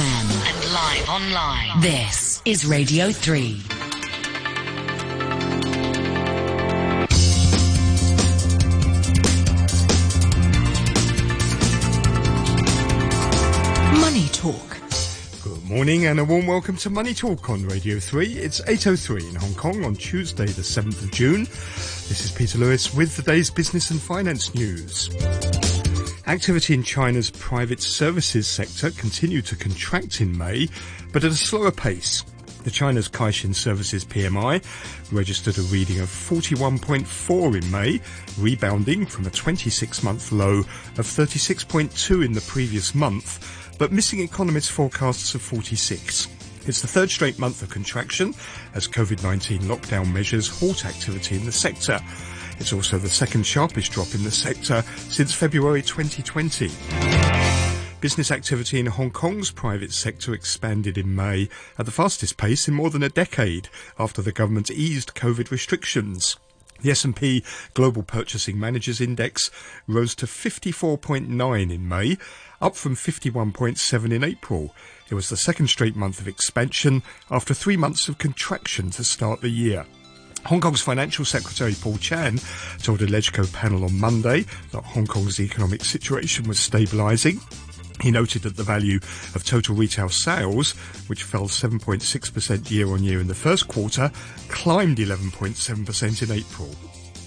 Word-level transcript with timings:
FM 0.00 0.28
and 0.48 0.72
live 0.72 1.08
online. 1.10 1.80
This 1.82 2.40
is 2.46 2.64
Radio 2.64 3.12
3. 3.12 3.60
Money 14.00 14.28
Talk. 14.32 14.78
Good 15.44 15.62
morning 15.64 16.06
and 16.06 16.18
a 16.18 16.24
warm 16.24 16.46
welcome 16.46 16.78
to 16.78 16.88
Money 16.88 17.12
Talk 17.12 17.50
on 17.50 17.66
Radio 17.66 17.98
3. 17.98 18.38
It's 18.38 18.62
8.03 18.62 19.28
in 19.28 19.34
Hong 19.34 19.54
Kong 19.54 19.84
on 19.84 19.96
Tuesday 19.96 20.46
the 20.46 20.62
7th 20.62 21.02
of 21.02 21.10
June. 21.10 21.40
This 21.40 22.24
is 22.24 22.32
Peter 22.32 22.56
Lewis 22.56 22.94
with 22.94 23.14
the 23.16 23.22
day's 23.22 23.50
business 23.50 23.90
and 23.90 24.00
finance 24.00 24.54
news. 24.54 25.10
Activity 26.30 26.74
in 26.74 26.84
China's 26.84 27.28
private 27.28 27.82
services 27.82 28.46
sector 28.46 28.92
continued 28.92 29.46
to 29.46 29.56
contract 29.56 30.20
in 30.20 30.38
May, 30.38 30.68
but 31.12 31.24
at 31.24 31.32
a 31.32 31.34
slower 31.34 31.72
pace. 31.72 32.22
The 32.62 32.70
China's 32.70 33.08
Caixin 33.08 33.52
Services 33.52 34.04
PMI 34.04 34.62
registered 35.10 35.58
a 35.58 35.62
reading 35.62 35.98
of 35.98 36.06
41.4 36.06 37.60
in 37.60 37.68
May, 37.72 38.00
rebounding 38.38 39.06
from 39.06 39.26
a 39.26 39.30
26-month 39.30 40.30
low 40.30 40.58
of 40.58 41.04
36.2 41.04 42.24
in 42.24 42.32
the 42.32 42.42
previous 42.42 42.94
month, 42.94 43.74
but 43.76 43.90
missing 43.90 44.20
economists' 44.20 44.68
forecasts 44.68 45.34
of 45.34 45.42
46. 45.42 46.28
It's 46.64 46.80
the 46.80 46.86
third 46.86 47.10
straight 47.10 47.40
month 47.40 47.60
of 47.60 47.70
contraction 47.70 48.34
as 48.74 48.86
COVID-19 48.86 49.62
lockdown 49.62 50.12
measures 50.12 50.46
halt 50.46 50.86
activity 50.86 51.34
in 51.34 51.44
the 51.44 51.50
sector. 51.50 51.98
It's 52.60 52.74
also 52.74 52.98
the 52.98 53.08
second 53.08 53.46
sharpest 53.46 53.90
drop 53.90 54.14
in 54.14 54.22
the 54.22 54.30
sector 54.30 54.82
since 55.08 55.32
February 55.32 55.80
2020. 55.80 56.70
Business 58.02 58.30
activity 58.30 58.78
in 58.78 58.86
Hong 58.86 59.10
Kong's 59.10 59.50
private 59.50 59.94
sector 59.94 60.34
expanded 60.34 60.98
in 60.98 61.14
May 61.14 61.48
at 61.78 61.86
the 61.86 61.90
fastest 61.90 62.36
pace 62.36 62.68
in 62.68 62.74
more 62.74 62.90
than 62.90 63.02
a 63.02 63.08
decade 63.08 63.70
after 63.98 64.20
the 64.20 64.30
government 64.30 64.70
eased 64.70 65.14
COVID 65.14 65.50
restrictions. 65.50 66.36
The 66.82 66.90
S&P 66.90 67.42
Global 67.72 68.02
Purchasing 68.02 68.60
Managers 68.60 69.00
Index 69.00 69.50
rose 69.86 70.14
to 70.16 70.26
54.9 70.26 71.72
in 71.72 71.88
May, 71.88 72.18
up 72.60 72.76
from 72.76 72.94
51.7 72.94 74.12
in 74.12 74.22
April. 74.22 74.74
It 75.08 75.14
was 75.14 75.30
the 75.30 75.36
second 75.36 75.68
straight 75.68 75.96
month 75.96 76.20
of 76.20 76.28
expansion 76.28 77.02
after 77.30 77.54
three 77.54 77.78
months 77.78 78.08
of 78.08 78.18
contraction 78.18 78.90
to 78.90 79.04
start 79.04 79.40
the 79.40 79.48
year. 79.48 79.86
Hong 80.46 80.60
Kong's 80.60 80.80
Financial 80.80 81.24
Secretary 81.24 81.74
Paul 81.80 81.98
Chan 81.98 82.38
told 82.82 83.02
a 83.02 83.06
LegCo 83.06 83.52
panel 83.52 83.84
on 83.84 83.98
Monday 83.98 84.44
that 84.72 84.82
Hong 84.82 85.06
Kong's 85.06 85.40
economic 85.40 85.84
situation 85.84 86.48
was 86.48 86.58
stabilising. 86.58 87.40
He 88.02 88.10
noted 88.10 88.42
that 88.42 88.56
the 88.56 88.62
value 88.62 88.96
of 89.34 89.44
total 89.44 89.74
retail 89.74 90.08
sales, 90.08 90.72
which 91.08 91.22
fell 91.22 91.44
7.6% 91.44 92.70
year 92.70 92.88
on 92.88 93.04
year 93.04 93.20
in 93.20 93.28
the 93.28 93.34
first 93.34 93.68
quarter, 93.68 94.10
climbed 94.48 94.96
11.7% 94.98 96.22
in 96.22 96.30
April. 96.36 96.74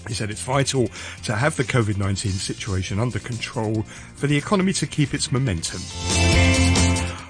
He 0.08 0.14
said 0.14 0.30
it's 0.30 0.42
vital 0.42 0.88
to 1.24 1.34
have 1.34 1.56
the 1.56 1.64
COVID-19 1.64 2.28
situation 2.28 2.98
under 2.98 3.20
control 3.20 3.82
for 4.16 4.26
the 4.26 4.36
economy 4.36 4.72
to 4.74 4.86
keep 4.86 5.14
its 5.14 5.32
momentum. 5.32 5.80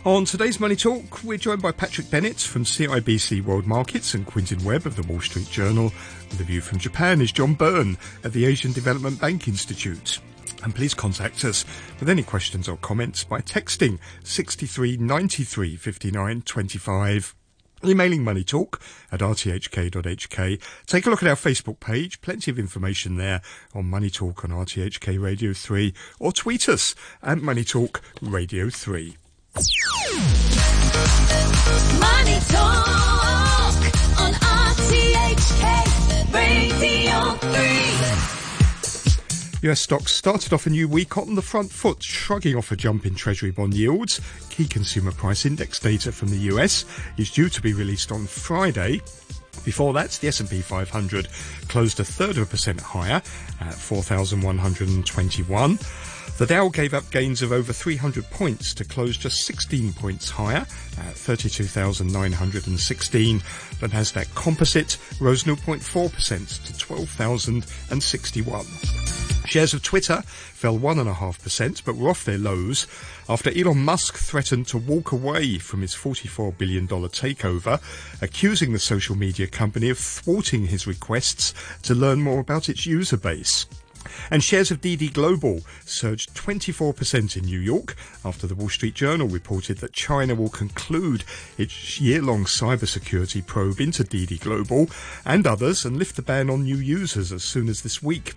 On 0.05 0.27
today's 0.27 0.61
Money 0.61 0.77
Talk, 0.77 1.25
we're 1.25 1.39
joined 1.39 1.63
by 1.63 1.73
Patrick 1.73 2.11
Bennett 2.11 2.39
from 2.39 2.65
CIBC 2.65 3.43
World 3.43 3.67
Markets 3.67 4.13
and 4.13 4.27
Quintin 4.27 4.63
Webb 4.63 4.85
of 4.85 4.97
the 4.97 5.03
Wall 5.11 5.23
Street 5.23 5.49
Journal. 5.49 5.91
A 6.31 6.43
view 6.43 6.61
from 6.61 6.79
Japan 6.79 7.23
is 7.23 7.33
John 7.33 7.57
Beirne 7.57 7.97
at 8.23 8.35
the 8.35 8.45
Asian 8.45 8.71
Development 8.73 9.19
Bank 9.19 9.49
Institute. 9.49 10.19
And 10.63 10.75
please 10.75 10.93
contact 10.93 11.43
us 11.47 11.65
with 12.01 12.11
any 12.11 12.23
questions 12.23 12.69
or 12.69 12.77
comments 12.77 13.25
by 13.25 13.41
texting 13.41 13.99
63 14.25 14.99
93 14.99 15.75
59 15.75 16.43
25. 16.43 17.35
Emailing 17.83 18.23
moneytalk 18.23 18.83
at 19.11 19.21
rthk.hk. 19.21 20.61
Take 20.87 21.07
a 21.07 21.11
look 21.11 21.23
at 21.23 21.31
our 21.31 21.35
Facebook 21.35 21.81
page, 21.81 22.21
plenty 22.21 22.51
of 22.51 22.59
information 22.59 23.17
there 23.17 23.41
on 23.75 23.87
Money 23.87 24.11
Talk 24.11 24.45
on 24.45 24.51
RTHK 24.51 25.19
Radio 25.19 25.55
3, 25.55 25.95
or 26.21 26.31
tweet 26.31 26.69
us 26.69 26.95
at 27.23 27.39
Money 27.39 27.65
Talk 27.65 28.03
Radio 28.21 28.69
3. 28.69 29.17
Money 29.55 29.71
Talk 32.49 33.77
on 34.19 34.35
RTHK 34.35 35.63
Radio 36.35 37.39
3. 39.61 39.71
US 39.71 39.81
stocks 39.81 40.13
started 40.13 40.53
off 40.53 40.67
a 40.67 40.71
new 40.71 40.89
week 40.89 41.17
on 41.17 41.37
the 41.37 41.43
front 41.43 41.71
foot, 41.71 42.03
shrugging 42.03 42.57
off 42.57 42.73
a 42.73 42.77
jump 42.77 43.07
in 43.07 43.15
Treasury 43.15 43.53
bond 43.53 43.75
yields. 43.75 44.21
Key 44.51 44.67
consumer 44.67 45.13
price 45.13 45.47
index 45.47 45.79
data 45.79 46.11
from 46.11 46.31
the 46.31 46.51
US 46.53 46.85
is 47.17 47.31
due 47.31 47.49
to 47.49 47.63
be 47.63 47.75
released 47.75 48.11
on 48.11 48.27
Friday. 48.27 49.03
Before 49.65 49.93
that, 49.93 50.19
the 50.21 50.27
S&P 50.29 50.63
500 50.63 51.29
closed 51.69 52.01
a 52.01 52.05
third 52.05 52.39
of 52.39 52.43
a 52.43 52.47
percent 52.47 52.81
higher 52.81 53.23
at 53.61 53.75
4,121. 53.75 55.79
The 56.37 56.47
Dow 56.47 56.69
gave 56.69 56.95
up 56.95 57.09
gains 57.13 57.43
of 57.43 57.53
over 57.53 57.73
300 57.73 58.29
points 58.31 58.75
to 58.75 58.85
close 58.85 59.17
just 59.17 59.47
16 59.47 59.93
points 59.93 60.31
higher 60.31 60.67
at 60.99 61.15
32,916. 61.15 63.39
The 63.79 63.87
Nasdaq 63.87 64.35
Composite 64.35 64.99
rose 65.21 65.45
0.4% 65.45 66.67
to 66.67 66.77
12,061. 66.77 68.67
Shares 69.47 69.75
of 69.75 69.85
Twitter 69.85 70.23
fell 70.23 70.77
1.5%, 70.77 71.85
but 71.85 71.95
were 71.95 72.11
off 72.11 72.25
their 72.25 72.39
lows 72.39 72.89
after 73.29 73.57
Elon 73.57 73.85
Musk 73.85 74.17
threatened 74.17 74.67
to 74.67 74.79
walk 74.79 75.13
away 75.13 75.59
from 75.59 75.83
his 75.83 75.95
$44 75.95 76.59
billion 76.59 76.89
takeover, 76.89 77.81
accusing 78.21 78.73
the 78.73 78.81
social 78.81 79.15
media 79.15 79.47
company 79.47 79.89
of 79.89 79.99
thwarting 79.99 80.67
his 80.67 80.89
requests 80.89 81.55
to 81.85 81.95
learn 81.95 82.21
more 82.21 82.41
about 82.41 82.69
its 82.69 82.87
user 82.87 83.17
base. 83.17 83.67
And 84.31 84.43
shares 84.43 84.71
of 84.71 84.81
Didi 84.81 85.09
Global 85.09 85.61
surged 85.85 86.35
24% 86.35 87.37
in 87.37 87.45
New 87.45 87.59
York 87.59 87.97
after 88.25 88.47
the 88.47 88.55
Wall 88.55 88.69
Street 88.69 88.95
Journal 88.95 89.29
reported 89.29 89.79
that 89.79 89.93
China 89.93 90.35
will 90.35 90.49
conclude 90.49 91.25
its 91.59 92.01
year-long 92.01 92.45
cybersecurity 92.45 93.47
probe 93.47 93.81
into 93.81 94.05
Didi 94.05 94.39
Global 94.39 94.89
and 95.25 95.47
others 95.47 95.85
and 95.85 95.97
lift 95.97 96.17
the 96.17 96.23
ban 96.23 96.51
on 96.51 96.65
new 96.65 96.77
users 96.77 97.33
as 97.33 97.45
soon 97.45 97.69
as 97.69 97.83
this 97.83 98.03
week. 98.03 98.35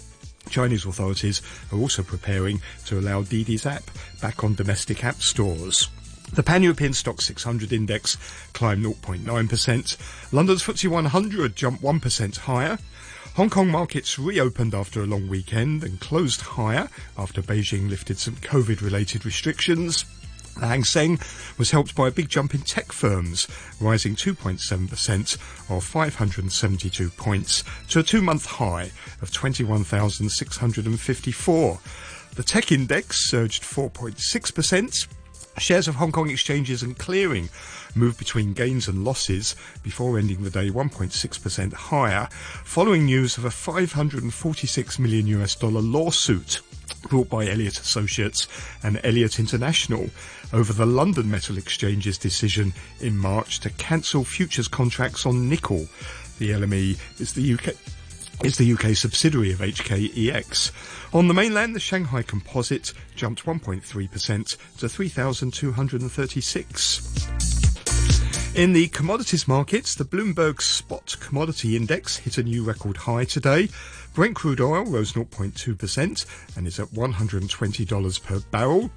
Chinese 0.49 0.85
authorities 0.85 1.41
are 1.71 1.79
also 1.79 2.03
preparing 2.03 2.61
to 2.85 2.99
allow 2.99 3.21
Didi's 3.21 3.65
app 3.65 3.83
back 4.21 4.43
on 4.43 4.55
domestic 4.55 5.03
app 5.03 5.21
stores. 5.21 5.89
The 6.33 6.43
Pan-European 6.43 6.91
Stoxx 6.91 7.21
600 7.21 7.71
index 7.71 8.17
climbed 8.51 8.83
0.9%. 8.83 10.33
London's 10.33 10.63
FTSE 10.63 10.89
100 10.89 11.55
jumped 11.55 11.81
1% 11.81 12.37
higher. 12.37 12.77
Hong 13.37 13.49
Kong 13.51 13.69
markets 13.69 14.17
reopened 14.17 14.73
after 14.73 15.03
a 15.03 15.05
long 15.05 15.27
weekend 15.27 15.83
and 15.83 15.99
closed 15.99 16.41
higher 16.41 16.89
after 17.19 17.43
Beijing 17.43 17.87
lifted 17.87 18.17
some 18.17 18.33
COVID-related 18.37 19.27
restrictions. 19.27 20.05
The 20.59 20.65
Hang 20.65 20.83
Seng 20.83 21.19
was 21.59 21.69
helped 21.69 21.93
by 21.93 22.07
a 22.07 22.11
big 22.11 22.29
jump 22.29 22.55
in 22.55 22.61
tech 22.61 22.91
firms, 22.91 23.47
rising 23.79 24.15
2.7% 24.15 25.69
or 25.69 25.81
572 25.81 27.11
points 27.11 27.63
to 27.89 27.99
a 27.99 28.03
two-month 28.03 28.47
high 28.47 28.89
of 29.21 29.31
21,654. 29.31 31.79
The 32.33 32.43
tech 32.43 32.71
index 32.71 33.29
surged 33.29 33.61
4.6%. 33.61 35.07
Shares 35.59 35.87
of 35.87 35.95
Hong 35.95 36.11
Kong 36.11 36.29
exchanges 36.29 36.83
and 36.83 36.97
clearing 36.97 37.49
moved 37.95 38.19
between 38.19 38.53
gains 38.53 38.87
and 38.87 39.03
losses 39.03 39.55
before 39.81 40.19
ending 40.19 40.43
the 40.43 40.51
day 40.51 40.69
1.6% 40.69 41.73
higher, 41.73 42.27
following 42.63 43.05
news 43.05 43.37
of 43.37 43.45
a 43.45 43.49
546 43.49 44.99
million 44.99 45.25
US 45.27 45.55
dollar 45.55 45.81
lawsuit 45.81 46.61
brought 47.09 47.29
by 47.29 47.47
Elliott 47.47 47.79
Associates 47.79 48.47
and 48.83 48.99
Elliott 49.03 49.39
International 49.39 50.09
over 50.53 50.73
the 50.73 50.85
London 50.85 51.29
Metal 51.29 51.57
Exchange's 51.57 52.19
decision 52.19 52.73
in 52.99 53.17
March 53.17 53.59
to 53.61 53.71
cancel 53.71 54.23
futures 54.23 54.67
contracts 54.67 55.25
on 55.25 55.49
nickel. 55.49 55.87
The 56.37 56.51
LME 56.51 56.99
is 57.19 57.33
the 57.33 57.53
UK 57.53 57.73
is 58.43 58.57
the 58.57 58.73
UK 58.73 58.95
subsidiary 58.95 59.51
of 59.51 59.59
HKEX. 59.59 60.71
On 61.13 61.27
the 61.27 61.33
mainland, 61.33 61.75
the 61.75 61.79
Shanghai 61.79 62.21
Composite 62.21 62.93
jumped 63.15 63.45
1.3% 63.45 64.57
to 64.77 64.89
3,236. 64.89 67.27
In 68.55 68.73
the 68.73 68.87
commodities 68.87 69.47
markets, 69.47 69.95
the 69.95 70.03
Bloomberg 70.03 70.61
Spot 70.61 71.15
Commodity 71.19 71.75
Index 71.75 72.17
hit 72.17 72.37
a 72.37 72.43
new 72.43 72.63
record 72.63 72.97
high 72.97 73.23
today. 73.23 73.69
Brent 74.13 74.35
crude 74.35 74.59
oil 74.59 74.85
rose 74.85 75.13
0.2% 75.13 76.57
and 76.57 76.67
is 76.67 76.79
at 76.79 76.87
$120 76.87 78.23
per 78.23 78.39
barrel. 78.51 78.91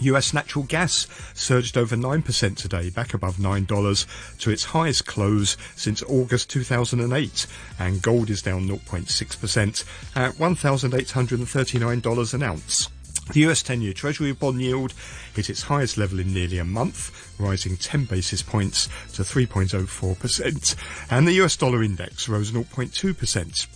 US 0.00 0.32
natural 0.32 0.64
gas 0.64 1.06
surged 1.34 1.76
over 1.76 1.96
9% 1.96 2.56
today, 2.56 2.90
back 2.90 3.14
above 3.14 3.36
$9 3.36 4.06
to 4.38 4.50
its 4.50 4.64
highest 4.64 5.06
close 5.06 5.56
since 5.76 6.02
August 6.04 6.50
2008. 6.50 7.46
And 7.78 8.02
gold 8.02 8.30
is 8.30 8.42
down 8.42 8.68
0.6% 8.68 9.84
at 10.16 10.34
$1,839 10.34 12.34
an 12.34 12.42
ounce. 12.42 12.88
The 13.32 13.40
US 13.40 13.62
10 13.62 13.82
year 13.82 13.92
Treasury 13.92 14.32
bond 14.32 14.62
yield 14.62 14.94
hit 15.34 15.50
its 15.50 15.62
highest 15.62 15.98
level 15.98 16.18
in 16.18 16.32
nearly 16.32 16.58
a 16.58 16.64
month, 16.64 17.38
rising 17.38 17.76
10 17.76 18.06
basis 18.06 18.42
points 18.42 18.88
to 19.12 19.22
3.04%, 19.22 20.74
and 21.10 21.28
the 21.28 21.34
US 21.42 21.56
dollar 21.56 21.82
index 21.82 22.28
rose 22.28 22.52
0.2%. 22.52 23.66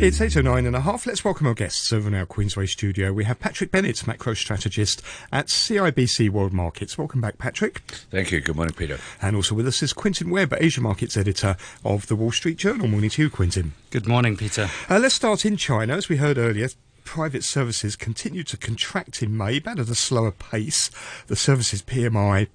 It's 0.03 0.19
8.09 0.19 0.67
and 0.67 0.75
a 0.75 0.81
half. 0.81 1.05
Let's 1.05 1.27
welcome 1.27 1.47
our 1.47 1.53
guests 1.53 1.93
over 1.93 2.09
in 2.09 2.15
our 2.15 2.25
Queensway 2.25 2.67
studio. 2.67 3.13
We 3.13 3.25
have 3.25 3.39
Patrick 3.39 3.71
Bennett, 3.71 4.07
macro 4.07 4.33
strategist 4.33 5.03
at 5.31 5.49
CIBC 5.49 6.31
World 6.31 6.55
Markets. 6.55 6.97
Welcome 6.97 7.21
back, 7.21 7.37
Patrick. 7.37 7.81
Thank 8.11 8.31
you. 8.31 8.41
Good 8.41 8.57
morning, 8.57 8.73
Peter. 8.75 8.99
And 9.21 9.37
also 9.37 9.55
with 9.55 9.69
us 9.69 9.83
is 9.83 9.93
Quintin 9.93 10.31
Webb, 10.31 10.55
Asia 10.59 10.81
Markets 10.81 11.19
editor 11.19 11.55
of 11.85 12.07
the 12.07 12.17
Wall 12.17 12.33
Street 12.33 12.57
Journal. 12.57 12.89
Morning 12.89 13.11
to 13.11 13.21
you, 13.21 13.29
Quintin. 13.29 13.75
Good 13.91 14.09
morning, 14.09 14.39
Peter. 14.39 14.71
Uh, 14.89 15.01
let's 15.01 15.17
start 15.17 15.45
in 15.45 15.59
China. 15.59 15.95
As 15.95 16.09
we 16.09 16.17
heard 16.17 16.39
earlier, 16.39 16.71
private 17.05 17.45
services 17.45 17.95
continued 17.95 18.47
to 18.47 18.57
contract 18.57 19.23
in 19.23 19.37
May, 19.37 19.59
but 19.59 19.79
at 19.79 19.91
a 19.91 19.95
slower 19.95 20.31
pace. 20.31 20.91
The 21.27 21.37
services 21.37 21.83
PMI 21.83 22.49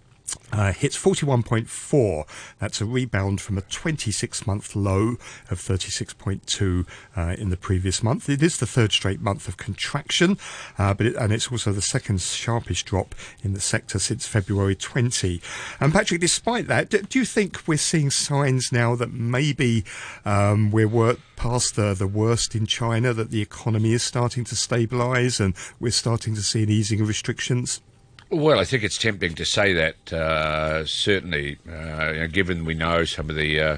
uh, 0.52 0.72
hits 0.72 0.98
41.4. 0.98 2.26
That's 2.60 2.82
a 2.82 2.86
rebound 2.86 3.42
from 3.42 3.58
a 3.58 3.62
26 3.62 4.48
month 4.48 4.76
low 4.76 5.18
of 5.50 5.60
36.2 5.60 6.88
uh, 7.16 7.36
in 7.38 7.50
the 7.50 7.58
previous 7.58 8.02
month. 8.02 8.30
It 8.30 8.42
is 8.42 8.58
the 8.58 8.68
third 8.68 8.92
straight 8.92 9.22
month 9.22 9.48
of 9.48 9.58
contraction, 9.58 10.38
uh, 10.78 10.94
but 10.94 11.08
it, 11.08 11.16
and 11.16 11.34
it's 11.34 11.52
also 11.52 11.72
the 11.72 11.82
second 11.82 12.22
sharpest 12.22 12.86
drop 12.86 13.16
in 13.44 13.54
the 13.54 13.62
sector 13.62 14.00
since 14.00 14.28
February 14.28 14.76
20. 14.76 15.42
And 15.80 15.94
Patrick, 15.94 16.22
despite 16.22 16.68
that, 16.68 16.90
do, 16.90 17.02
do 17.02 17.20
you 17.20 17.26
think 17.26 17.68
we're 17.68 17.78
seeing 17.78 18.10
signs 18.10 18.72
now 18.72 18.96
that 18.96 19.12
maybe 19.12 19.84
um, 20.24 20.72
we're 20.72 21.18
past 21.36 21.76
the, 21.76 21.94
the 21.94 22.08
worst 22.08 22.56
in 22.56 22.66
China, 22.66 23.14
that 23.14 23.32
the 23.32 23.42
economy 23.42 23.94
is 23.94 24.04
starting 24.04 24.44
to 24.46 24.56
stabilise 24.56 25.40
and 25.40 25.56
we're 25.80 25.92
starting 25.92 26.36
to 26.36 26.42
see 26.42 26.64
an 26.64 26.70
easing 26.70 27.02
of 27.02 27.08
restrictions? 27.08 27.82
Well, 28.30 28.60
I 28.60 28.66
think 28.66 28.84
it's 28.84 28.98
tempting 28.98 29.36
to 29.36 29.46
say 29.46 29.74
that. 29.74 30.14
Uh, 30.14 30.86
certainly, 30.86 31.58
uh, 31.70 32.12
you 32.12 32.20
know, 32.20 32.28
given 32.28 32.66
we 32.66 32.74
know 32.74 33.06
some 33.06 33.30
of 33.30 33.36
the. 33.36 33.60
Uh, 33.60 33.78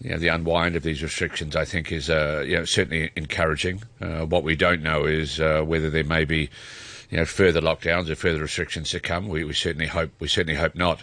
you 0.00 0.10
know, 0.10 0.18
the 0.18 0.28
unwind 0.28 0.76
of 0.76 0.82
these 0.82 1.02
restrictions, 1.02 1.56
I 1.56 1.64
think, 1.64 1.90
is 1.90 2.10
uh, 2.10 2.44
you 2.46 2.56
know, 2.56 2.64
certainly 2.64 3.10
encouraging. 3.16 3.82
Uh, 3.98 4.26
what 4.26 4.44
we 4.44 4.54
don't 4.54 4.82
know 4.82 5.06
is 5.06 5.40
uh, 5.40 5.62
whether 5.62 5.88
there 5.88 6.04
may 6.04 6.26
be, 6.26 6.50
you 7.10 7.16
know, 7.16 7.24
further 7.24 7.62
lockdowns 7.62 8.10
or 8.10 8.14
further 8.14 8.40
restrictions 8.40 8.90
to 8.90 9.00
come. 9.00 9.28
We, 9.28 9.44
we 9.44 9.54
certainly 9.54 9.86
hope. 9.86 10.10
We 10.20 10.28
certainly 10.28 10.60
hope 10.60 10.74
not. 10.74 11.02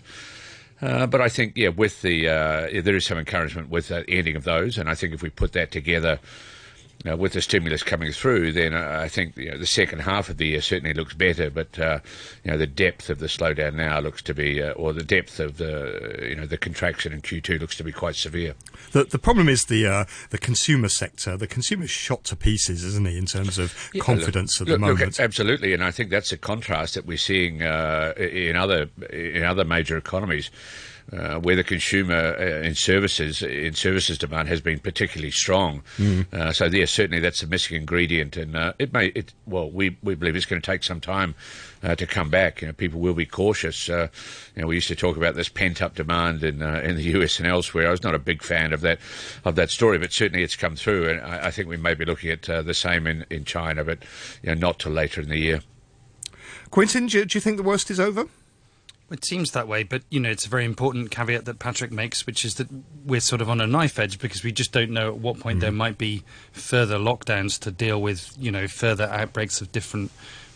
Uh, 0.81 1.07
but 1.07 1.21
I 1.21 1.29
think, 1.29 1.53
yeah, 1.55 1.69
with 1.69 2.01
the 2.01 2.27
uh, 2.27 2.81
there 2.83 2.95
is 2.95 3.05
some 3.05 3.17
encouragement 3.17 3.69
with 3.69 3.87
the 3.87 4.07
ending 4.09 4.35
of 4.35 4.43
those, 4.43 4.77
and 4.77 4.89
I 4.89 4.95
think 4.95 5.13
if 5.13 5.23
we 5.23 5.29
put 5.29 5.53
that 5.53 5.71
together 5.71 6.19
uh, 7.09 7.17
with 7.17 7.33
the 7.33 7.41
stimulus 7.41 7.83
coming 7.83 8.11
through, 8.11 8.53
then 8.53 8.73
I 8.73 9.07
think 9.07 9.35
you 9.35 9.51
know, 9.51 9.57
the 9.57 9.65
second 9.65 9.99
half 9.99 10.29
of 10.29 10.37
the 10.37 10.47
year 10.47 10.61
certainly 10.61 10.93
looks 10.93 11.13
better. 11.13 11.49
But 11.49 11.77
uh, 11.77 11.99
you 12.43 12.51
know, 12.51 12.57
the 12.57 12.67
depth 12.67 13.09
of 13.09 13.19
the 13.19 13.27
slowdown 13.27 13.75
now 13.75 13.99
looks 13.99 14.21
to 14.23 14.33
be, 14.33 14.61
uh, 14.61 14.71
or 14.71 14.93
the 14.93 15.03
depth 15.03 15.39
of 15.39 15.57
the 15.57 16.25
you 16.27 16.35
know 16.35 16.45
the 16.45 16.57
contraction 16.57 17.11
in 17.11 17.21
Q2 17.21 17.59
looks 17.59 17.75
to 17.77 17.83
be 17.83 17.91
quite 17.91 18.15
severe. 18.15 18.55
The, 18.91 19.03
the 19.03 19.19
problem 19.19 19.49
is 19.49 19.65
the 19.65 19.85
uh, 19.85 20.05
the 20.29 20.37
consumer 20.37 20.89
sector. 20.89 21.35
The 21.35 21.47
consumer's 21.47 21.89
shot 21.89 22.23
to 22.25 22.35
pieces, 22.35 22.83
isn't 22.83 23.07
he, 23.07 23.17
in 23.17 23.25
terms 23.25 23.57
of 23.57 23.91
Yeah, 23.93 24.01
confidence 24.01 24.59
look, 24.59 24.69
at 24.69 24.71
the 24.71 24.73
look, 24.73 24.97
moment? 24.99 25.17
Look, 25.17 25.19
absolutely, 25.19 25.73
and 25.73 25.83
I 25.83 25.91
think 25.91 26.09
that's 26.09 26.31
a 26.31 26.37
contrast 26.37 26.95
that 26.95 27.05
we're 27.05 27.17
seeing 27.17 27.63
uh, 27.63 28.13
in 28.17 28.55
other 28.55 28.89
in 29.11 29.43
other 29.43 29.65
major 29.65 29.97
economies. 29.97 30.49
Uh, 31.11 31.37
where 31.39 31.55
the 31.55 31.63
consumer 31.63 32.35
uh, 32.39 32.65
in 32.65 32.73
services 32.73 33.43
in 33.43 33.73
services 33.73 34.17
demand 34.17 34.47
has 34.47 34.61
been 34.61 34.79
particularly 34.79 35.29
strong, 35.29 35.83
uh, 36.31 36.51
so 36.51 36.65
yeah, 36.65 36.85
certainly 36.85 37.19
that's 37.19 37.43
a 37.43 37.47
missing 37.47 37.75
ingredient, 37.77 38.37
and 38.37 38.55
uh, 38.55 38.73
it 38.79 38.93
may 38.93 39.07
it 39.07 39.33
well 39.45 39.69
we, 39.69 39.97
we 40.01 40.15
believe 40.15 40.35
it's 40.35 40.45
going 40.45 40.61
to 40.61 40.65
take 40.65 40.81
some 40.81 41.01
time 41.01 41.35
uh, 41.83 41.93
to 41.95 42.07
come 42.07 42.29
back. 42.29 42.61
You 42.61 42.67
know, 42.67 42.73
people 42.73 42.99
will 42.99 43.13
be 43.13 43.25
cautious. 43.25 43.89
Uh, 43.89 44.07
you 44.55 44.61
know, 44.61 44.67
we 44.67 44.75
used 44.75 44.87
to 44.87 44.95
talk 44.95 45.17
about 45.17 45.35
this 45.35 45.49
pent 45.49 45.81
up 45.81 45.95
demand 45.95 46.43
in 46.43 46.61
uh, 46.61 46.81
in 46.83 46.95
the 46.95 47.03
US 47.19 47.37
and 47.37 47.47
elsewhere. 47.47 47.87
I 47.87 47.91
was 47.91 48.03
not 48.03 48.15
a 48.15 48.19
big 48.19 48.41
fan 48.41 48.73
of 48.73 48.81
that 48.81 48.99
of 49.43 49.55
that 49.55 49.69
story, 49.69 49.97
but 49.97 50.13
certainly 50.13 50.43
it's 50.43 50.55
come 50.55 50.75
through, 50.75 51.09
and 51.09 51.21
I, 51.21 51.47
I 51.47 51.51
think 51.51 51.67
we 51.67 51.77
may 51.77 51.93
be 51.93 52.05
looking 52.05 52.31
at 52.31 52.49
uh, 52.49 52.61
the 52.61 52.73
same 52.73 53.05
in, 53.07 53.25
in 53.29 53.43
China, 53.43 53.83
but 53.83 53.99
you 54.41 54.49
know, 54.49 54.55
not 54.55 54.79
till 54.79 54.93
later 54.93 55.21
in 55.21 55.29
the 55.29 55.37
year. 55.37 55.61
Quintin, 56.71 57.07
do, 57.07 57.23
do 57.25 57.37
you 57.37 57.41
think 57.41 57.57
the 57.57 57.63
worst 57.63 57.91
is 57.91 57.99
over? 57.99 58.27
It 59.13 59.23
seems 59.23 59.51
that 59.51 59.67
way, 59.67 59.83
but 59.83 60.01
you 60.09 60.19
know, 60.19 60.31
it's 60.31 60.47
a 60.47 60.49
very 60.49 60.65
important 60.65 61.11
caveat 61.11 61.45
that 61.45 61.59
Patrick 61.59 61.91
makes, 61.91 62.25
which 62.25 62.43
is 62.43 62.55
that 62.55 62.67
we're 63.05 63.21
sort 63.21 63.41
of 63.41 63.49
on 63.49 63.61
a 63.61 63.67
knife 63.67 63.99
edge 63.99 64.17
because 64.17 64.43
we 64.43 64.51
just 64.51 64.71
don't 64.71 64.89
know 64.89 65.09
at 65.09 65.17
what 65.19 65.39
point 65.39 65.59
there 65.59 65.71
might 65.71 65.99
be 65.99 66.23
further 66.51 66.97
lockdowns 66.97 67.59
to 67.59 67.71
deal 67.71 68.01
with, 68.01 68.33
you 68.39 68.51
know, 68.51 68.67
further 68.67 69.05
outbreaks 69.05 69.61
of 69.61 69.71
different 69.71 70.11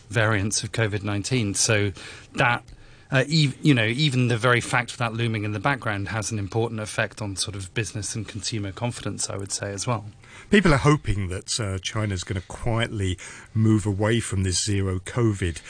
variants 0.10 0.64
of 0.64 0.72
COVID 0.72 1.04
nineteen. 1.04 1.54
So 1.54 1.92
that. 2.34 2.64
Uh, 3.10 3.24
ev- 3.32 3.56
you 3.62 3.74
know, 3.74 3.86
even 3.86 4.28
the 4.28 4.36
very 4.36 4.60
fact 4.60 4.92
of 4.92 4.98
that 4.98 5.14
looming 5.14 5.46
in 5.46 5.54
the 5.54 5.62
background 5.62 6.10
has 6.10 6.30
an 6.30 6.38
important 6.38 6.82
effect 6.82 7.22
on 7.22 7.38
sort 7.38 7.56
of 7.56 7.74
business 7.74 8.16
and 8.16 8.28
consumer 8.28 8.74
confidence, 8.74 9.30
I 9.30 9.38
would 9.38 9.54
say, 9.54 9.72
as 9.72 9.88
well. 9.88 10.04
People 10.50 10.74
are 10.74 10.84
hoping 10.92 11.30
that 11.30 11.58
uh, 11.58 11.78
China's 11.78 12.26
going 12.26 12.42
to 12.42 12.46
quietly 12.50 13.18
move 13.54 13.86
away 13.86 14.20
from 14.20 14.44
this 14.44 14.62
zero 14.62 15.00
COVID 15.00 15.62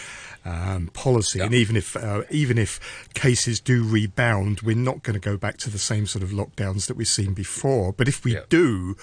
um, 0.48 0.88
policy, 0.94 1.39
and 1.39 1.54
even 1.54 1.75
if 1.75 1.96
uh, 1.96 2.22
even 2.30 2.58
if 2.58 2.80
cases 3.13 3.60
do 3.60 3.84
rebound, 3.84 4.62
we're 4.62 4.75
not 4.75 5.04
going 5.04 5.13
to 5.16 5.20
go 5.20 5.36
back 5.38 5.58
to 5.58 5.70
the 5.70 5.77
same 5.80 6.06
sort 6.08 6.24
of 6.24 6.30
lockdowns 6.30 6.88
that 6.88 6.96
we've 6.96 7.08
seen 7.08 7.34
before. 7.34 7.92
But 7.92 8.08
if 8.08 8.24
we 8.24 8.34
Yeah. 8.36 8.42
do, 8.50 8.96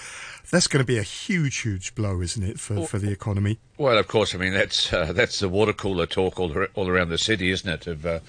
that's 0.51 0.67
going 0.67 0.83
to 0.83 0.87
be 0.87 0.99
a 0.99 1.03
huge, 1.03 1.59
huge 1.59 1.95
blow, 1.95 2.21
isn't 2.23 2.43
it, 2.43 2.59
for, 2.61 2.87
for 2.87 2.99
the 2.99 3.11
economy? 3.11 3.59
Well, 3.77 3.99
of 3.99 4.09
course. 4.09 4.35
I 4.35 4.39
mean, 4.39 4.53
that's 4.53 4.93
uh, 4.93 5.13
that's 5.13 5.41
the 5.41 5.49
water 5.49 5.73
cooler 5.73 6.07
talk 6.07 6.41
all, 6.41 6.53
all 6.75 6.89
around 6.89 7.09
the 7.11 7.19
city, 7.19 7.51
isn't 7.51 7.69
it? 7.69 7.87
Of 7.87 8.07
uh, 8.07 8.21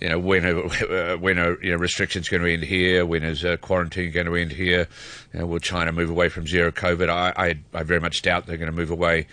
you 0.00 0.08
know 0.08 0.18
when 0.18 0.44
are, 0.46 0.64
uh, 0.64 1.16
when 1.18 1.38
are 1.38 1.62
you 1.62 1.72
know 1.72 1.76
restrictions 1.78 2.28
going 2.28 2.42
to 2.42 2.52
end 2.52 2.62
here? 2.64 3.04
When 3.04 3.22
is 3.24 3.44
uh, 3.44 3.56
quarantine 3.56 4.12
going 4.12 4.26
to 4.26 4.36
end 4.36 4.52
here? 4.52 4.86
You 5.32 5.40
know, 5.40 5.46
will 5.46 5.58
China 5.60 5.92
move 5.92 6.10
away 6.10 6.28
from 6.28 6.46
zero 6.46 6.70
COVID? 6.70 7.08
I 7.08 7.32
I, 7.36 7.58
I 7.74 7.82
very 7.82 8.00
much 8.00 8.22
doubt 8.22 8.46
they're 8.46 8.56
going 8.58 8.70
to 8.70 8.76
move 8.76 8.90
away. 8.90 9.26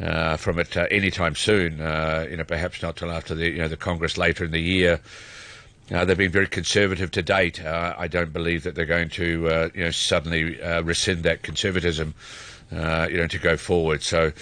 Uh, 0.00 0.36
from 0.36 0.58
it 0.58 0.74
uh, 0.78 0.86
anytime 0.90 1.34
soon, 1.34 1.78
uh, 1.80 2.26
you 2.30 2.36
know, 2.36 2.44
perhaps 2.44 2.80
not 2.82 2.96
till 2.96 3.10
after 3.10 3.34
the 3.34 3.50
you 3.50 3.58
know 3.58 3.68
the 3.68 3.76
Congress 3.76 4.16
later 4.16 4.44
in 4.44 4.50
the 4.50 4.60
year. 4.60 5.00
Uh, 5.92 6.04
they've 6.04 6.16
been 6.16 6.30
very 6.30 6.46
conservative 6.46 7.10
to 7.10 7.20
date. 7.20 7.62
Uh, 7.62 7.94
I 7.98 8.06
don't 8.06 8.32
believe 8.32 8.62
that 8.62 8.76
they're 8.76 8.86
going 8.86 9.08
to, 9.10 9.48
uh, 9.48 9.68
you 9.74 9.82
know, 9.82 9.90
suddenly 9.90 10.56
rescind 10.84 11.24
that 11.24 11.42
conservatism. 11.42 12.14
you 12.70 12.78
know, 12.78 13.26
to 13.26 13.38
go 13.38 13.56
forward. 13.56 14.02
So, 14.04 14.32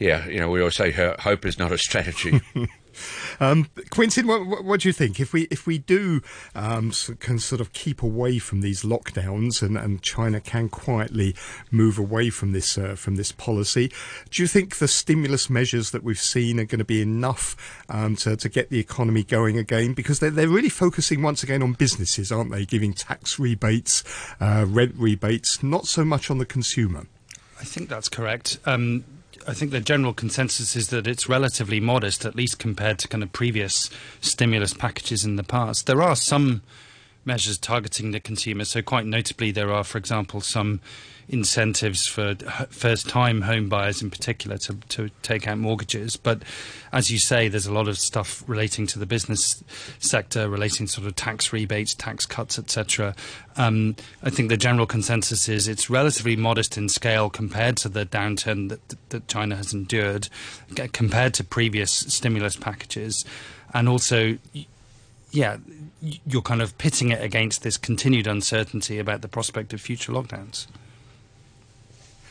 yeah, 0.00 0.26
you 0.26 0.40
know, 0.40 0.50
we 0.50 0.58
always 0.58 0.74
say 0.74 0.90
hope 0.90 1.46
is 1.46 1.60
not 1.60 1.70
a 1.70 1.78
strategy. 1.78 2.40
Um, 3.40 3.68
Quintin, 3.90 4.26
what, 4.26 4.64
what, 4.64 4.80
do 4.80 4.88
you 4.88 4.92
think? 4.92 5.20
If 5.20 5.32
we 5.32 5.42
if 5.50 5.66
we 5.66 5.78
do 5.78 6.22
um, 6.54 6.92
can 7.20 7.38
sort 7.38 7.60
of 7.60 7.72
keep 7.72 8.02
away 8.02 8.38
from 8.38 8.60
these 8.60 8.82
lockdowns 8.82 9.62
and, 9.62 9.76
and 9.76 10.02
China 10.02 10.40
can 10.40 10.68
quietly 10.68 11.34
move 11.70 11.98
away 11.98 12.30
from 12.30 12.52
this 12.52 12.78
uh, 12.78 12.94
from 12.94 13.16
this 13.16 13.32
policy, 13.32 13.92
do 14.30 14.42
you 14.42 14.48
think 14.48 14.76
the 14.76 14.88
stimulus 14.88 15.50
measures 15.50 15.90
that 15.90 16.02
we've 16.02 16.18
seen 16.18 16.58
are 16.60 16.64
going 16.64 16.78
to 16.78 16.84
be 16.84 17.02
enough 17.02 17.56
um, 17.88 18.16
to, 18.16 18.36
to 18.36 18.48
get 18.48 18.70
the 18.70 18.78
economy 18.78 19.22
going 19.22 19.58
again? 19.58 19.92
Because 19.92 20.20
they're, 20.20 20.30
they're 20.30 20.48
really 20.48 20.68
focusing 20.68 21.22
once 21.22 21.42
again 21.42 21.62
on 21.62 21.72
businesses, 21.72 22.32
aren't 22.32 22.50
they? 22.50 22.64
Giving 22.64 22.92
tax 22.92 23.38
rebates, 23.38 24.04
uh, 24.40 24.64
rent 24.68 24.94
rebates, 24.96 25.62
not 25.62 25.86
so 25.86 26.04
much 26.04 26.30
on 26.30 26.38
the 26.38 26.46
consumer. 26.46 27.06
I 27.60 27.64
think 27.64 27.88
that's 27.88 28.08
correct. 28.08 28.58
Um, 28.66 29.04
I 29.48 29.54
think 29.54 29.70
the 29.70 29.80
general 29.80 30.12
consensus 30.12 30.74
is 30.74 30.88
that 30.88 31.06
it's 31.06 31.28
relatively 31.28 31.78
modest, 31.78 32.24
at 32.24 32.34
least 32.34 32.58
compared 32.58 32.98
to 32.98 33.08
kind 33.08 33.22
of 33.22 33.32
previous 33.32 33.90
stimulus 34.20 34.74
packages 34.74 35.24
in 35.24 35.36
the 35.36 35.44
past. 35.44 35.86
There 35.86 36.02
are 36.02 36.16
some 36.16 36.62
measures 37.26 37.58
targeting 37.58 38.12
the 38.12 38.20
consumer. 38.20 38.64
So, 38.64 38.82
quite 38.82 39.06
notably, 39.06 39.50
there 39.50 39.72
are, 39.72 39.84
for 39.84 39.98
example, 39.98 40.40
some 40.40 40.80
incentives 41.28 42.06
for 42.06 42.36
first 42.70 43.08
time 43.08 43.42
home 43.42 43.68
buyers 43.68 44.00
in 44.00 44.10
particular 44.10 44.56
to, 44.58 44.74
to 44.88 45.10
take 45.22 45.48
out 45.48 45.58
mortgages. 45.58 46.16
But 46.16 46.42
as 46.92 47.10
you 47.10 47.18
say, 47.18 47.48
there's 47.48 47.66
a 47.66 47.72
lot 47.72 47.88
of 47.88 47.98
stuff 47.98 48.44
relating 48.46 48.86
to 48.88 48.98
the 48.98 49.06
business 49.06 49.62
sector, 49.98 50.48
relating 50.48 50.86
to 50.86 50.92
sort 50.92 51.06
of 51.06 51.16
tax 51.16 51.52
rebates, 51.52 51.94
tax 51.94 52.26
cuts, 52.26 52.58
etc. 52.58 53.14
Um, 53.56 53.96
I 54.22 54.30
think 54.30 54.48
the 54.48 54.56
general 54.56 54.86
consensus 54.86 55.48
is 55.48 55.66
it's 55.66 55.90
relatively 55.90 56.36
modest 56.36 56.78
in 56.78 56.88
scale 56.88 57.28
compared 57.28 57.76
to 57.78 57.88
the 57.88 58.06
downturn 58.06 58.68
that, 58.68 58.94
that 59.10 59.28
China 59.28 59.56
has 59.56 59.74
endured, 59.74 60.28
compared 60.92 61.34
to 61.34 61.44
previous 61.44 61.90
stimulus 61.90 62.56
packages. 62.56 63.24
And 63.74 63.88
also, 63.88 64.38
yeah, 65.30 65.58
you're 66.00 66.42
kind 66.42 66.62
of 66.62 66.76
pitting 66.78 67.10
it 67.10 67.22
against 67.22 67.62
this 67.62 67.76
continued 67.76 68.26
uncertainty 68.26 68.98
about 68.98 69.22
the 69.22 69.28
prospect 69.28 69.72
of 69.72 69.80
future 69.80 70.12
lockdowns. 70.12 70.66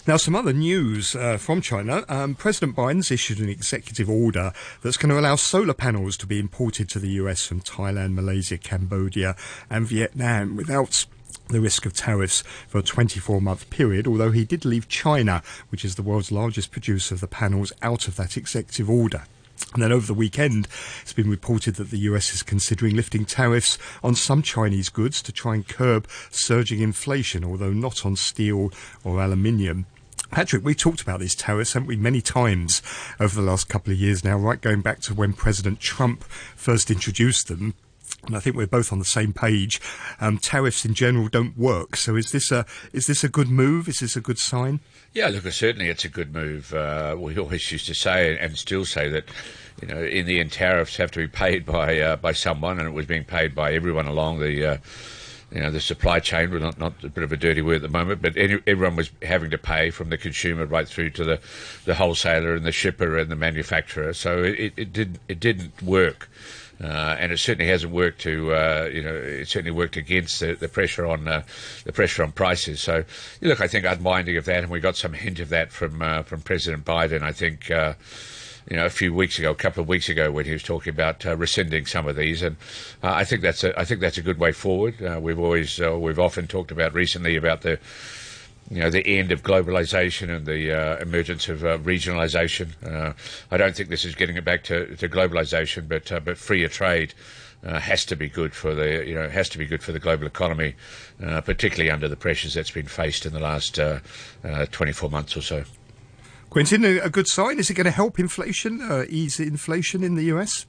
Now, 0.08 0.18
some 0.18 0.36
other 0.36 0.54
news 0.54 1.16
uh, 1.16 1.38
from 1.38 1.62
China. 1.62 2.06
Um, 2.08 2.36
President 2.36 2.76
Biden's 2.76 3.10
issued 3.10 3.40
an 3.40 3.50
executive 3.50 4.08
order 4.08 4.54
that's 4.84 4.98
going 4.98 5.10
to 5.10 5.20
allow 5.20 5.36
solar 5.36 5.74
panels 5.74 6.16
to 6.18 6.28
be 6.28 6.40
imported 6.40 6.90
to 6.90 7.00
the 7.00 7.10
US 7.22 7.44
from 7.44 7.62
Thailand, 7.62 8.14
Malaysia, 8.14 8.60
Cambodia, 8.60 9.36
and 9.68 9.88
Vietnam 9.88 10.56
without 10.56 11.08
the 11.48 11.60
risk 11.60 11.88
of 11.88 11.94
tariffs 11.94 12.42
for 12.68 12.78
a 12.78 12.84
24 12.84 13.42
month 13.42 13.68
period, 13.72 14.06
although 14.06 14.32
he 14.32 14.46
did 14.46 14.64
leave 14.64 14.88
China, 14.88 15.42
which 15.70 15.84
is 15.84 15.96
the 15.96 16.04
world's 16.04 16.32
largest 16.32 16.72
producer 16.72 17.16
of 17.16 17.22
the 17.22 17.28
panels, 17.28 17.74
out 17.82 18.08
of 18.08 18.16
that 18.16 18.38
executive 18.38 18.90
order. 18.90 19.24
And 19.74 19.84
then 19.84 19.92
over 19.92 20.08
the 20.08 20.14
weekend, 20.14 20.68
it's 21.02 21.14
been 21.14 21.30
reported 21.30 21.76
that 21.76 21.92
the 21.92 21.98
US 22.00 22.34
is 22.34 22.44
considering 22.44 22.96
lifting 22.96 23.26
tariffs 23.26 23.78
on 24.04 24.16
some 24.16 24.42
Chinese 24.42 24.90
goods 24.90 25.22
to 25.24 25.32
try 25.32 25.56
and 25.56 25.68
curb 25.68 26.08
surging 26.30 26.80
inflation, 26.80 27.44
although 27.44 27.74
not 27.74 28.06
on 28.06 28.16
steel 28.16 28.72
or 29.04 29.22
aluminium. 29.22 29.86
Patrick, 30.32 30.66
we 30.66 30.74
talked 30.74 31.02
about 31.02 31.20
these 31.20 31.36
tariffs, 31.36 31.74
haven't 31.74 31.88
we, 31.88 31.96
many 31.96 32.22
times 32.22 32.82
over 33.20 33.36
the 33.36 33.46
last 33.46 33.70
couple 33.70 33.94
of 33.94 34.00
years 34.00 34.24
now, 34.24 34.38
right 34.38 34.60
going 34.60 34.82
back 34.82 35.00
to 35.02 35.14
when 35.14 35.34
President 35.34 35.80
Trump 35.80 36.24
first 36.56 36.90
introduced 36.90 37.48
them. 37.48 37.74
And 38.28 38.36
I 38.36 38.40
think 38.40 38.56
we're 38.56 38.68
both 38.68 38.92
on 38.92 39.00
the 39.00 39.06
same 39.06 39.34
page. 39.34 39.80
Um, 40.20 40.38
tariffs 40.38 40.86
in 40.86 40.94
general 40.94 41.28
don't 41.28 41.58
work. 41.58 41.96
So 41.96 42.16
is 42.16 42.32
this 42.32 42.52
a 42.52 42.66
is 42.94 43.08
this 43.08 43.24
a 43.24 43.30
good 43.30 43.50
move? 43.50 43.88
Is 43.88 44.00
this 44.00 44.16
a 44.16 44.22
good 44.22 44.40
sign? 44.40 44.80
Yeah, 45.14 45.28
look, 45.28 45.44
certainly 45.52 45.90
it's 45.90 46.06
a 46.06 46.10
good 46.10 46.34
move. 46.34 46.74
Uh, 46.74 47.16
we 47.18 47.38
always 47.38 47.72
used 47.72 47.88
to 47.88 47.96
say 47.96 48.38
and 48.38 48.58
still 48.58 48.86
say 48.86 49.08
that, 49.10 49.26
you 49.82 49.88
know, 49.88 50.04
in 50.04 50.26
the 50.26 50.40
end, 50.40 50.52
tariffs 50.52 50.98
have 50.98 51.12
to 51.12 51.20
be 51.20 51.28
paid 51.28 51.66
by 51.66 52.00
uh, 52.00 52.16
by 52.18 52.34
someone, 52.34 52.80
and 52.80 52.88
it 52.88 52.94
was 52.94 53.06
being 53.06 53.24
paid 53.24 53.56
by 53.56 53.74
everyone 53.74 54.08
along 54.08 54.40
the. 54.40 54.66
Uh, 54.66 54.78
you 55.52 55.62
know, 55.62 55.72
the 55.72 55.80
supply 55.80 56.20
chain 56.20 56.50
was 56.50 56.62
not, 56.62 56.80
not 56.80 57.04
a 57.04 57.08
bit 57.08 57.24
of 57.24 57.32
a 57.32 57.38
dirty 57.38 57.62
word 57.62 57.78
at 57.78 57.82
the 57.84 57.88
moment, 57.88 58.22
but 58.22 58.36
any, 58.36 58.60
everyone 58.68 58.96
was 58.96 59.12
having 59.22 59.52
to 59.52 59.58
pay 59.58 59.90
from 59.90 60.10
the 60.10 60.18
consumer 60.18 60.66
right 60.66 60.88
through 60.88 61.12
to 61.12 61.24
the, 61.24 61.40
the 61.86 61.96
wholesaler 61.96 62.56
and 62.56 62.66
the 62.66 62.72
shipper 62.72 63.18
and 63.18 63.32
the 63.32 63.36
manufacturer. 63.36 64.12
So 64.12 64.44
it, 64.44 64.74
it 64.76 64.92
didn't 64.92 65.20
it 65.30 65.40
didn't 65.40 65.82
work. 65.82 66.30
Uh, 66.82 67.16
and 67.20 67.32
it 67.32 67.38
certainly 67.38 67.70
hasn't 67.70 67.92
worked 67.92 68.20
to, 68.22 68.54
uh, 68.54 68.90
you 68.92 69.02
know, 69.02 69.14
it 69.14 69.48
certainly 69.48 69.72
worked 69.72 69.96
against 69.96 70.42
the, 70.42 70.56
the 70.56 70.68
pressure 70.68 71.06
on 71.06 71.28
uh, 71.28 71.44
the 71.86 71.94
pressure 71.94 72.24
on 72.24 72.32
prices. 72.32 72.82
So, 72.82 73.06
look, 73.42 73.62
I 73.62 73.68
think 73.68 73.86
unwinding 73.86 74.36
of 74.36 74.46
that, 74.46 74.64
and 74.64 74.70
we 74.70 74.82
got 74.82 74.98
some 74.98 75.14
hint 75.14 75.40
of 75.40 75.50
that 75.50 75.72
from 75.72 76.02
uh, 76.02 76.24
from 76.24 76.42
President 76.42 76.84
Biden. 76.84 77.22
I 77.22 77.32
think 77.32 77.72
uh, 77.72 77.94
you 78.70 78.76
know, 78.76 78.86
a 78.86 78.90
few 78.90 79.14
weeks 79.14 79.40
ago, 79.40 79.52
a 79.52 79.56
couple 79.56 79.84
of 79.84 79.88
weeks 79.88 80.10
ago, 80.10 80.32
when 80.32 80.46
he 80.46 80.52
was 80.52 80.64
talking 80.64 80.92
about 80.92 81.26
uh, 81.26 81.38
rescinding 81.38 81.86
some 81.86 82.08
of 82.08 82.18
these, 82.18 82.42
and 82.42 82.58
I 83.02 83.24
think 83.24 83.42
that's 83.42 83.64
a 83.64 83.80
I 83.80 83.86
think 83.86 84.02
that's 84.02 84.18
a 84.18 84.24
good 84.24 84.40
way 84.40 84.52
forward. 84.52 85.00
We've 85.22 85.40
always 85.40 85.80
we've 85.80 86.20
often 86.20 86.48
talked 86.48 86.72
about 86.72 86.94
recently 86.94 87.38
about 87.38 87.62
the 87.62 87.80
you 88.70 88.80
know 88.80 88.90
the 88.90 89.06
end 89.06 89.32
of 89.32 89.44
globalization 89.44 90.36
and 90.36 90.46
the 90.46 90.72
uh, 90.72 90.98
emergence 90.98 91.50
of 91.50 91.64
uh, 91.64 91.78
regionalization. 91.80 93.16
I 93.52 93.58
don't 93.58 93.76
think 93.76 93.90
this 93.90 94.06
is 94.06 94.16
getting 94.16 94.38
it 94.38 94.46
back 94.46 94.64
to, 94.66 94.96
to 94.96 95.10
globalization, 95.10 95.88
but 95.88 96.12
but 96.24 96.38
freer 96.38 96.68
trade. 96.68 97.14
has 97.64 98.06
to 98.06 98.16
be 98.16 98.30
good 98.30 98.54
for 98.54 98.76
the 98.76 99.06
you 99.06 99.16
know 99.16 99.30
has 99.30 99.50
to 99.50 99.58
be 99.58 99.66
good 99.66 99.84
for 99.84 99.92
the 99.92 100.00
global 100.00 100.26
economy, 100.28 100.76
particularly 101.20 101.92
under 101.92 102.08
the 102.08 102.16
pressures 102.16 102.54
that's 102.54 102.72
been 102.72 102.88
faced 102.88 103.26
in 103.26 103.34
the 103.34 103.40
last 103.40 103.80
24 104.72 105.10
months 105.10 105.38
or 105.38 105.42
so. 105.42 105.64
Quintin, 106.56 106.86
a, 106.86 107.10
good 107.10 107.28
sign? 107.28 107.60
Is 107.60 107.70
it 107.70 107.74
going 107.74 107.84
to 107.84 107.92
help 107.92 108.18
inflation, 108.18 108.82
uh, 108.82 109.04
ease 109.10 109.42
inflation 109.42 110.06
in 110.06 110.16
the 110.16 110.24
US? 110.36 110.66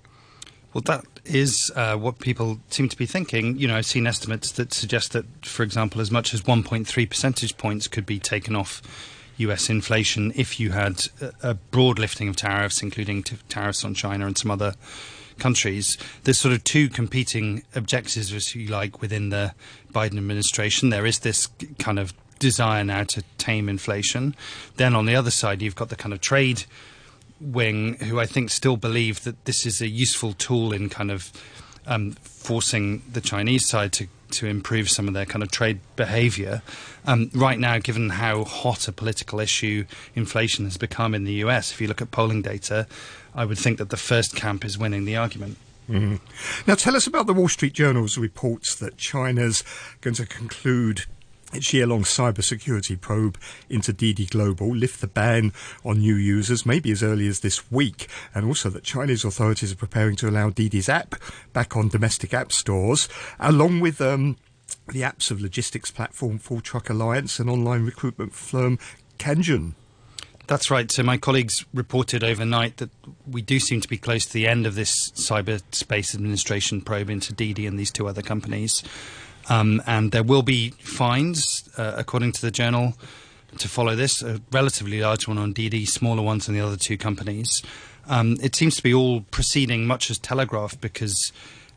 Well, 0.75 0.83
that 0.83 1.05
is 1.27 1.71
uh, 1.75 1.97
what 1.97 2.19
people 2.19 2.59
seem 2.71 2.89
to 2.89 2.97
be 2.97 3.07
thinking. 3.07 3.57
You 3.59 3.69
know, 3.69 3.77
I've 3.77 3.87
seen 3.87 4.07
estimates 4.07 4.53
that 4.53 4.73
suggest 4.73 5.13
that, 5.13 5.27
for 5.45 5.63
example, 5.63 6.01
as 6.01 6.11
much 6.11 6.33
as 6.35 6.43
1.3 6.43 7.09
percentage 7.09 7.57
points 7.57 7.89
could 7.89 8.07
be 8.07 8.19
taken 8.19 8.57
off 8.57 8.83
US 9.39 9.69
inflation 9.69 10.33
if 10.35 10.59
you 10.59 10.71
had 10.71 11.09
a, 11.43 11.55
broad 11.55 11.99
lifting 11.99 12.29
of 12.29 12.37
tariffs, 12.37 12.83
including 12.83 13.23
t- 13.23 13.37
tariffs 13.49 13.85
on 13.85 13.95
China 13.95 14.27
and 14.27 14.39
some 14.39 14.51
other 14.51 14.75
countries. 15.39 15.99
There's 16.25 16.39
sort 16.39 16.55
of 16.55 16.65
two 16.65 16.89
competing 16.89 17.63
objectives, 17.75 18.33
if 18.33 18.57
you 18.57 18.69
like, 18.69 19.03
within 19.03 19.29
the 19.29 19.55
Biden 19.93 20.17
administration. 20.17 20.91
There 20.91 21.07
is 21.07 21.21
this 21.21 21.49
kind 21.79 21.99
of 21.99 22.15
desire 22.39 22.85
now 22.85 23.05
to 23.05 23.23
tame 23.39 23.69
inflation. 23.69 24.35
Then 24.77 24.95
on 24.95 25.07
the 25.07 25.15
other 25.15 25.31
side, 25.31 25.63
you've 25.63 25.75
got 25.75 25.89
the 25.89 25.97
kind 25.97 26.13
of 26.13 26.21
trade 26.21 26.65
wing 27.41 27.95
who 27.95 28.19
I 28.19 28.27
think 28.27 28.51
still 28.51 28.77
believe 28.77 29.25
that 29.25 29.45
this 29.45 29.67
is 29.67 29.81
a 29.81 29.89
useful 29.89 30.33
tool 30.33 30.73
in 30.73 30.89
kind 30.89 31.11
of 31.11 31.33
um, 31.87 32.13
forcing 32.13 33.03
the 33.11 33.21
Chinese 33.21 33.67
side 33.67 33.93
to 33.95 34.09
to 34.29 34.47
improve 34.47 34.91
some 34.91 35.07
of 35.07 35.15
their 35.15 35.25
kind 35.25 35.43
of 35.43 35.51
trade 35.51 35.79
behaviour. 35.95 36.63
Um, 37.07 37.31
right 37.33 37.59
now, 37.59 37.79
given 37.79 38.11
how 38.11 38.45
hot 38.45 38.89
a 38.89 38.93
political 38.93 39.39
issue 39.39 39.85
inflation 40.15 40.65
has 40.65 40.77
become 40.77 41.15
in 41.15 41.25
the 41.25 41.35
US, 41.45 41.71
if 41.71 41.81
you 41.81 41.87
look 41.87 42.03
at 42.03 42.11
polling 42.11 42.43
data, 42.43 42.87
I 43.35 43.45
would 43.45 43.59
think 43.59 43.79
that 43.79 43.91
the 43.91 43.97
first 43.97 44.35
camp 44.35 44.65
is 44.65 44.77
winning 44.77 45.05
the 45.05 45.17
argument. 45.17 45.59
Mm. 45.89 46.19
Now, 46.67 46.75
tell 46.75 46.97
us 46.97 47.07
about 47.07 47.27
the 47.27 47.35
Wall 47.35 47.49
Street 47.49 47.73
Journal's 47.73 48.19
reports 48.19 48.75
that 48.77 48.97
China's 48.97 49.63
going 50.01 50.15
to 50.15 50.27
conclude 50.27 51.05
year-long 51.73 52.03
cybersecurity 52.03 53.01
probe 53.01 53.39
into 53.69 53.93
Didi 53.93 54.27
Global 54.27 54.75
lift 54.75 55.01
the 55.01 55.07
ban 55.07 55.53
on 55.85 55.99
new 55.99 56.15
users 56.15 56.67
maybe 56.67 56.91
as 56.91 57.03
early 57.03 57.27
as 57.29 57.41
this 57.41 57.71
week, 57.71 58.09
and 58.35 58.47
also 58.47 58.71
that 58.71 58.85
Chinese 58.85 59.25
authorities 59.25 59.73
are 59.73 59.77
preparing 59.77 60.17
to 60.17 60.29
allow 60.29 60.51
Didi's 60.51 60.89
app 60.89 61.15
back 61.53 61.77
on 61.77 61.89
domestic 61.89 62.35
app 62.35 62.53
stores, 62.53 63.09
along 63.39 63.81
with 63.81 64.01
um, 64.01 64.37
the 64.89 65.03
apps 65.03 65.31
of 65.31 65.41
logistics 65.41 65.91
platform 65.91 66.39
Full 66.39 66.61
Truck 66.61 66.91
Alliance 66.91 67.39
and 67.39 67.51
online 67.51 67.85
recruitment 67.85 68.35
firm 68.35 68.79
Kanzhun. 69.19 69.75
That's 70.47 70.71
right. 70.71 70.91
So 70.93 71.03
my 71.03 71.17
colleagues 71.17 71.65
reported 71.75 72.23
overnight 72.23 72.77
that 72.77 72.91
we 73.27 73.43
do 73.43 73.59
seem 73.59 73.81
to 73.81 73.89
be 73.89 73.99
close 73.99 74.25
to 74.27 74.33
the 74.33 74.47
end 74.47 74.65
of 74.65 74.77
this 74.77 75.11
cyberspace 75.11 76.15
administration 76.15 76.81
probe 76.83 77.11
into 77.11 77.33
Didi 77.33 77.67
and 77.67 77.77
these 77.77 77.91
two 77.91 78.07
other 78.07 78.23
companies. 78.23 78.85
Um, 79.49 79.83
and 79.87 80.13
there 80.13 80.23
will 80.23 80.43
be 80.43 80.71
fines, 80.71 81.69
uh, 81.77 81.95
according 81.97 82.33
to 82.33 82.41
the 82.41 82.51
journal, 82.51 82.95
to 83.59 83.69
follow 83.69 83.95
this. 83.95 84.23
A 84.23 84.41
relatively 84.53 85.01
large 85.01 85.29
one 85.29 85.39
on 85.39 85.53
Didi, 85.53 85.85
smaller 85.85 86.23
ones 86.23 86.49
on 86.49 86.55
the 86.55 86.61
other 86.61 86.77
two 86.77 86.97
companies. 86.97 87.63
Um, 88.09 88.37
it 88.43 88.55
seems 88.55 88.77
to 88.77 88.83
be 88.83 88.95
all 88.95 89.23
proceeding 89.31 89.87
much 89.87 90.11
as 90.11 90.19
telegraphed 90.19 90.81
because 90.81 91.33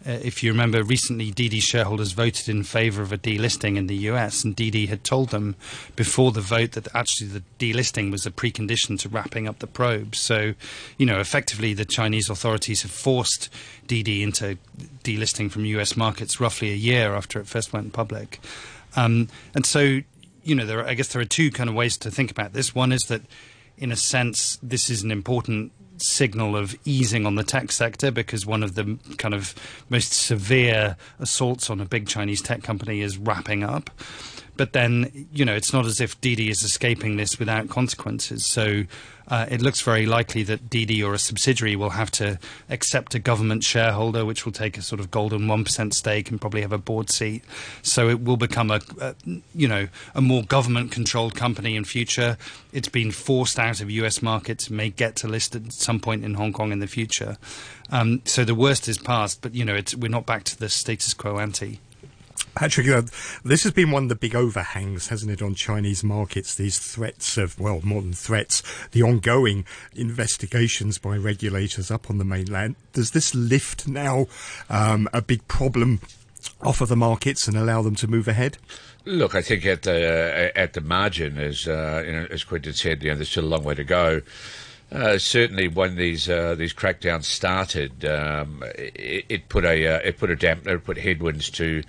uh, 0.06 0.12
if 0.12 0.44
you 0.44 0.52
remember, 0.52 0.84
recently 0.84 1.32
Didi 1.32 1.60
shareholders 1.60 2.12
voted 2.12 2.50
in 2.50 2.64
favour 2.64 3.02
of 3.02 3.12
a 3.12 3.18
delisting 3.18 3.78
in 3.78 3.88
the 3.88 3.96
US, 3.96 4.44
and 4.44 4.56
Didi 4.56 4.86
had 4.86 5.04
told 5.04 5.30
them 5.30 5.56
before 5.96 6.32
the 6.32 6.42
vote 6.42 6.72
that 6.74 6.88
actually 6.94 7.28
the 7.28 7.44
delisting 7.60 8.12
was 8.12 8.26
a 8.26 8.32
precondition 8.32 9.00
to 9.00 9.10
wrapping 9.10 9.48
up 9.48 9.60
the 9.60 9.68
probe. 9.68 10.16
So, 10.16 10.54
you 10.98 11.06
know, 11.06 11.20
effectively 11.20 11.74
the 11.74 11.86
Chinese 11.86 12.30
authorities 12.30 12.82
have 12.84 12.92
forced 12.92 13.50
Didi 13.88 14.24
into 14.24 14.58
delisting 15.04 15.52
from 15.52 15.66
US 15.66 15.98
markets 15.98 16.40
roughly 16.40 16.72
a 16.72 16.76
year 16.76 17.14
after 17.14 17.40
it 17.40 17.48
first 17.48 17.74
went 17.74 17.94
public. 17.94 18.40
Um, 18.96 19.28
and 19.54 19.66
so, 19.66 19.80
you 19.80 20.04
you 20.44 20.56
know, 20.56 20.66
there 20.66 20.80
are, 20.80 20.88
I 20.88 20.96
guess 20.96 21.10
there 21.10 21.22
are 21.22 21.26
two 21.26 21.52
kind 21.52 21.70
of 21.70 21.76
ways 21.76 21.98
to 22.00 22.12
think 22.12 22.32
about 22.32 22.54
this. 22.54 22.74
One 22.74 22.92
is 22.92 23.02
that, 23.04 23.22
in 23.78 23.92
a 23.92 23.96
sense, 23.96 24.58
this 24.64 24.90
is 24.90 25.04
an 25.04 25.12
important 25.12 25.72
signal 26.02 26.56
of 26.56 26.78
easing 26.86 27.26
on 27.26 27.36
the 27.36 27.44
tech 27.44 27.72
sector 27.72 28.12
because 28.12 28.46
one 28.46 28.64
of 28.64 28.76
the 28.76 28.98
kind 29.18 29.34
of 29.34 29.56
most 29.90 30.14
severe 30.14 30.96
assaults 31.20 31.70
on 31.70 31.80
a 31.80 31.86
big 31.86 32.08
Chinese 32.08 32.42
tech 32.42 32.64
company 32.64 33.02
is 33.02 33.18
wrapping 33.18 33.64
up. 33.64 33.90
But 34.60 34.74
then, 34.74 35.28
you 35.32 35.46
know, 35.46 35.56
it's 35.56 35.72
not 35.72 35.86
as 35.86 36.02
if 36.02 36.20
Didi 36.20 36.50
is 36.50 36.64
escaping 36.64 37.16
this 37.16 37.40
without 37.40 37.70
consequences. 37.70 38.46
So 38.46 38.84
uh, 39.30 39.46
it 39.50 39.62
looks 39.62 39.80
very 39.80 40.06
likely 40.06 40.44
that 40.44 40.70
Didi 40.70 41.02
or 41.02 41.14
a 41.14 41.18
subsidiary 41.18 41.78
will 41.78 41.92
have 41.92 42.12
to 42.12 42.38
accept 42.70 43.16
a 43.16 43.20
government 43.20 43.64
shareholder, 43.64 44.26
which 44.26 44.44
will 44.44 44.52
take 44.52 44.78
a 44.78 44.82
sort 44.82 45.00
of 45.00 45.12
golden 45.12 45.44
1% 45.44 45.94
stake 45.94 46.30
and 46.30 46.42
probably 46.42 46.60
have 46.60 46.74
a 46.74 46.78
board 46.78 47.10
seat. 47.10 47.46
So 47.84 48.10
it 48.10 48.22
will 48.22 48.36
become 48.36 48.70
a, 48.70 48.82
a 49.00 49.16
you 49.56 49.70
know, 49.70 49.88
a 50.14 50.20
more 50.20 50.44
government 50.44 50.92
controlled 50.92 51.36
company 51.36 51.78
in 51.78 51.86
future. 51.86 52.38
It's 52.74 52.90
been 52.90 53.12
forced 53.12 53.60
out 53.60 53.80
of 53.80 53.90
US 53.90 54.22
markets, 54.22 54.70
may 54.70 54.90
get 54.90 55.16
to 55.16 55.30
list 55.30 55.56
at 55.56 55.72
some 55.72 56.02
point 56.02 56.26
in 56.26 56.34
Hong 56.34 56.52
Kong 56.52 56.74
in 56.74 56.80
the 56.80 56.88
future. 56.88 57.38
Um, 57.92 58.24
so 58.26 58.44
the 58.44 58.56
worst 58.56 58.90
is 58.90 58.98
past, 58.98 59.42
but, 59.42 59.56
you 59.56 59.64
know, 59.64 59.80
we're 59.98 60.10
not 60.10 60.26
back 60.26 60.44
to 60.44 60.60
the 60.60 60.68
status 60.68 61.14
quo 61.14 61.40
ante. 61.40 61.80
Patrick, 62.56 62.88
uh, 62.88 63.04
this 63.44 63.64
has 63.64 63.72
been 63.72 63.92
one 63.92 64.04
of 64.04 64.10
the 64.10 64.16
big 64.16 64.36
overhangs, 64.36 65.08
hasn't 65.08 65.32
it, 65.32 65.42
on 65.42 65.56
Chinese 65.56 66.04
markets? 66.04 66.56
These 66.56 66.80
threats 66.80 67.38
of, 67.38 67.60
well, 67.60 67.80
more 67.84 68.02
than 68.02 68.14
threats, 68.14 68.64
the 68.92 69.04
ongoing 69.04 69.66
investigations 69.96 70.98
by 70.98 71.16
regulators 71.16 71.90
up 71.92 72.10
on 72.10 72.18
the 72.18 72.26
mainland. 72.26 72.76
Does 72.94 73.12
this 73.12 73.34
lift 73.34 73.88
now 73.88 74.28
um, 74.70 75.08
a 75.14 75.22
big 75.22 75.48
problem 75.48 76.02
off 76.62 76.82
of 76.82 76.90
the 76.90 76.96
markets 76.96 77.48
and 77.48 77.56
allow 77.56 77.82
them 77.82 77.96
to 77.96 78.08
move 78.08 78.28
ahead? 78.28 78.58
Look, 79.06 79.36
I 79.36 79.42
think 79.42 79.66
at 79.66 79.84
the 79.84 80.52
uh, 80.56 80.60
at 80.60 80.74
the 80.74 80.82
margin, 80.82 81.38
as 81.38 81.68
uh, 81.68 82.04
you 82.06 82.12
know, 82.12 82.28
as 82.30 82.44
Quintin 82.44 82.74
said, 82.74 83.02
you 83.02 83.10
know, 83.10 83.16
there's 83.16 83.30
still 83.30 83.46
a 83.46 83.48
long 83.48 83.64
way 83.64 83.76
to 83.76 83.84
go. 83.84 84.22
Uh, 84.92 85.18
certainly, 85.18 85.68
when 85.68 85.96
these 85.96 86.28
uh, 86.28 86.56
these 86.56 86.74
crackdowns 86.74 87.26
started, 87.26 88.04
um, 88.06 88.64
it, 88.76 89.26
it, 89.30 89.50
put 89.50 89.64
a 89.64 89.88
uh, 89.88 90.00
it 90.04 90.18
put 90.18 90.32
a 90.32 90.36
dampener, 90.36 90.76
it 90.76 90.84
put 90.84 90.98
headwinds 90.98 91.50
to 91.52 91.84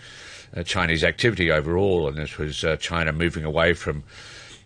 Chinese 0.64 1.04
activity 1.04 1.50
overall, 1.50 2.08
and 2.08 2.16
this 2.16 2.38
was 2.38 2.64
uh, 2.64 2.76
China 2.76 3.12
moving 3.12 3.44
away 3.44 3.72
from 3.72 4.02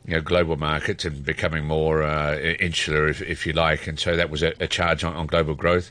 you 0.06 0.14
know, 0.14 0.20
global 0.20 0.56
markets 0.56 1.04
and 1.04 1.24
becoming 1.24 1.64
more 1.64 2.02
uh, 2.02 2.36
insular, 2.38 3.08
if, 3.08 3.22
if, 3.22 3.46
you 3.46 3.52
like, 3.52 3.86
and 3.86 3.98
so 3.98 4.16
that 4.16 4.30
was 4.30 4.42
a, 4.42 4.52
a 4.60 4.66
charge 4.66 5.04
on, 5.04 5.14
on, 5.14 5.26
global 5.26 5.54
growth. 5.54 5.90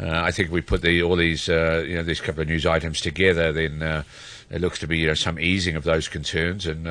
Uh, 0.00 0.08
I 0.08 0.30
think 0.30 0.50
we 0.50 0.60
put 0.60 0.82
the, 0.82 1.02
all 1.02 1.16
these 1.16 1.48
uh, 1.48 1.84
you 1.86 1.96
know 1.96 2.02
these 2.02 2.20
couple 2.20 2.42
of 2.42 2.48
news 2.48 2.66
items 2.66 3.00
together, 3.00 3.52
then 3.52 3.82
uh, 3.82 4.02
it 4.50 4.60
looks 4.60 4.78
to 4.80 4.86
be 4.86 4.98
you 4.98 5.08
know, 5.08 5.14
some 5.14 5.38
easing 5.38 5.76
of 5.76 5.84
those 5.84 6.08
concerns 6.08 6.66
and 6.66 6.86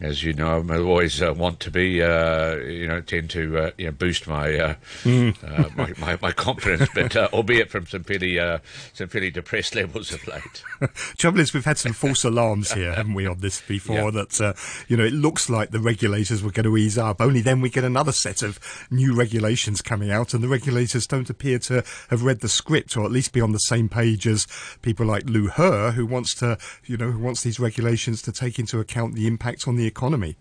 as 0.00 0.24
you 0.24 0.32
know, 0.32 0.64
I 0.68 0.78
always 0.78 1.22
uh, 1.22 1.32
want 1.32 1.60
to 1.60 1.70
be, 1.70 2.02
uh, 2.02 2.56
you 2.56 2.88
know, 2.88 3.00
tend 3.00 3.30
to 3.30 3.58
uh, 3.58 3.70
you 3.78 3.86
know, 3.86 3.92
boost 3.92 4.26
my, 4.26 4.58
uh, 4.58 4.74
mm. 5.02 5.76
my, 5.76 5.92
my, 5.98 6.18
my 6.20 6.32
confidence, 6.32 6.88
but 6.94 7.14
uh, 7.14 7.28
albeit 7.32 7.70
from 7.70 7.86
some 7.86 8.02
fairly 8.02 8.38
uh, 8.38 8.58
some 8.94 9.08
fairly 9.08 9.30
depressed 9.30 9.74
levels 9.76 10.12
of 10.12 10.26
late. 10.26 10.64
Trouble 11.18 11.40
is, 11.40 11.54
we've 11.54 11.64
had 11.64 11.78
some 11.78 11.92
false 11.92 12.24
alarms 12.24 12.72
here, 12.72 12.92
haven't 12.96 13.14
we, 13.14 13.26
on 13.26 13.38
this 13.38 13.60
before? 13.60 14.10
Yeah. 14.10 14.22
That 14.22 14.56
you 14.88 14.96
know, 14.96 15.04
it 15.04 15.12
looks 15.12 15.48
like 15.48 15.70
the 15.70 15.80
regulators 15.80 16.42
were 16.42 16.50
going 16.50 16.64
to 16.64 16.76
ease 16.76 16.98
up. 16.98 17.20
Only 17.20 17.40
then 17.40 17.60
we 17.60 17.70
get 17.70 17.84
another 17.84 18.12
set 18.12 18.42
of 18.42 18.58
new 18.90 19.14
regulations 19.14 19.82
coming 19.82 20.10
out, 20.10 20.34
and 20.34 20.42
the 20.42 20.48
regulators 20.48 21.06
don't 21.06 21.30
appear 21.30 21.58
to 21.60 21.84
have 22.10 22.22
read 22.22 22.40
the 22.40 22.48
script, 22.48 22.96
or 22.96 23.04
at 23.04 23.12
least 23.12 23.32
be 23.32 23.40
on 23.40 23.52
the 23.52 23.58
same 23.58 23.88
page 23.88 24.26
as 24.26 24.46
people 24.82 25.06
like 25.06 25.28
Liu 25.28 25.48
He, 25.48 25.90
who 25.92 26.06
wants 26.06 26.34
to, 26.36 26.58
you 26.86 26.96
know, 26.96 27.10
who 27.10 27.18
wants 27.18 27.42
these 27.42 27.60
regulations 27.60 28.22
to 28.22 28.32
take 28.32 28.58
into 28.58 28.80
account 28.80 29.14
the 29.14 29.26
impact 29.26 29.68
on 29.68 29.76
the 29.76 29.81
economy. 29.86 30.36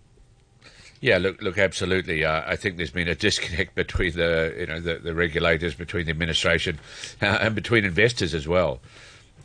Yeah, 1.02 1.18
look, 1.18 1.42
look, 1.42 1.58
absolutely. 1.58 2.24
Uh, 2.24 2.44
I 2.46 2.56
think 2.56 2.78
there's 2.78 2.92
been 2.92 3.08
a 3.08 3.16
disconnect 3.16 3.74
between 3.84 4.14
the, 4.14 4.56
you 4.58 4.68
know, 4.68 4.80
the, 4.80 4.96
the 4.96 5.16
regulators, 5.16 5.74
between 5.74 6.06
the 6.06 6.12
administration, 6.12 6.80
uh, 7.22 7.26
and 7.42 7.56
between 7.56 7.86
investors 7.86 8.34
as 8.34 8.48
well. 8.48 8.80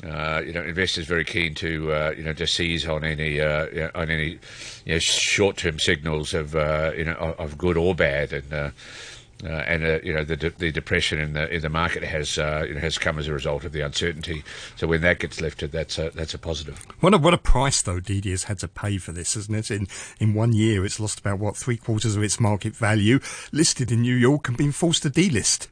Uh, 0.04 0.42
you 0.44 0.52
know, 0.52 0.60
investors 0.60 1.06
very 1.06 1.24
keen 1.24 1.54
to, 1.54 1.90
uh, 1.90 2.14
you 2.14 2.22
know, 2.22 2.34
to 2.34 2.46
seize 2.46 2.86
on 2.86 3.02
any, 3.02 3.40
uh, 3.40 3.90
on 3.94 4.10
any, 4.10 4.38
you 4.84 4.92
know, 4.92 4.98
short-term 4.98 5.78
signals 5.78 6.34
of, 6.34 6.54
uh, 6.54 6.92
you 6.94 7.04
know, 7.04 7.14
of 7.14 7.56
good 7.56 7.78
or 7.78 7.94
bad, 7.94 8.30
and 8.34 8.72
uh, 9.44 9.48
and 9.48 9.84
uh, 9.84 9.98
you 10.02 10.12
know 10.12 10.24
the 10.24 10.36
de- 10.36 10.50
the 10.50 10.72
depression 10.72 11.20
in 11.20 11.34
the 11.34 11.52
in 11.54 11.60
the 11.60 11.68
market 11.68 12.02
has 12.02 12.38
uh, 12.38 12.64
you 12.66 12.74
know, 12.74 12.80
has 12.80 12.96
come 12.96 13.18
as 13.18 13.28
a 13.28 13.32
result 13.32 13.64
of 13.64 13.72
the 13.72 13.80
uncertainty. 13.80 14.42
So 14.76 14.86
when 14.86 15.02
that 15.02 15.18
gets 15.18 15.40
lifted, 15.40 15.72
that's 15.72 15.98
a, 15.98 16.10
that's 16.10 16.32
a 16.34 16.38
positive. 16.38 16.78
What 17.00 17.12
a, 17.12 17.18
what 17.18 17.34
a 17.34 17.38
price 17.38 17.82
though 17.82 18.00
Didi 18.00 18.30
has 18.30 18.44
had 18.44 18.58
to 18.60 18.68
pay 18.68 18.98
for 18.98 19.12
this, 19.12 19.36
isn't 19.36 19.54
it? 19.54 19.70
In 19.70 19.88
in 20.18 20.34
one 20.34 20.52
year, 20.52 20.84
it's 20.84 20.98
lost 20.98 21.20
about 21.20 21.38
what 21.38 21.56
three 21.56 21.76
quarters 21.76 22.16
of 22.16 22.22
its 22.22 22.40
market 22.40 22.74
value, 22.74 23.20
listed 23.52 23.92
in 23.92 24.00
New 24.00 24.16
York, 24.16 24.48
and 24.48 24.56
been 24.56 24.72
forced 24.72 25.02
to 25.02 25.10
delist. 25.10 25.68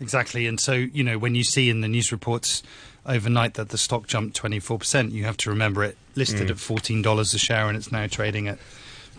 Exactly, 0.00 0.46
and 0.46 0.60
so 0.60 0.72
you 0.72 1.02
know 1.02 1.18
when 1.18 1.34
you 1.34 1.44
see 1.44 1.68
in 1.68 1.80
the 1.80 1.88
news 1.88 2.12
reports 2.12 2.62
overnight 3.06 3.54
that 3.54 3.70
the 3.70 3.78
stock 3.78 4.06
jumped 4.06 4.36
twenty 4.36 4.60
four 4.60 4.78
percent, 4.78 5.12
you 5.12 5.24
have 5.24 5.36
to 5.38 5.50
remember 5.50 5.82
it 5.82 5.96
listed 6.14 6.46
mm. 6.46 6.52
at 6.52 6.58
fourteen 6.58 7.02
dollars 7.02 7.34
a 7.34 7.38
share, 7.38 7.66
and 7.66 7.76
it's 7.76 7.90
now 7.90 8.06
trading 8.06 8.46
at 8.46 8.58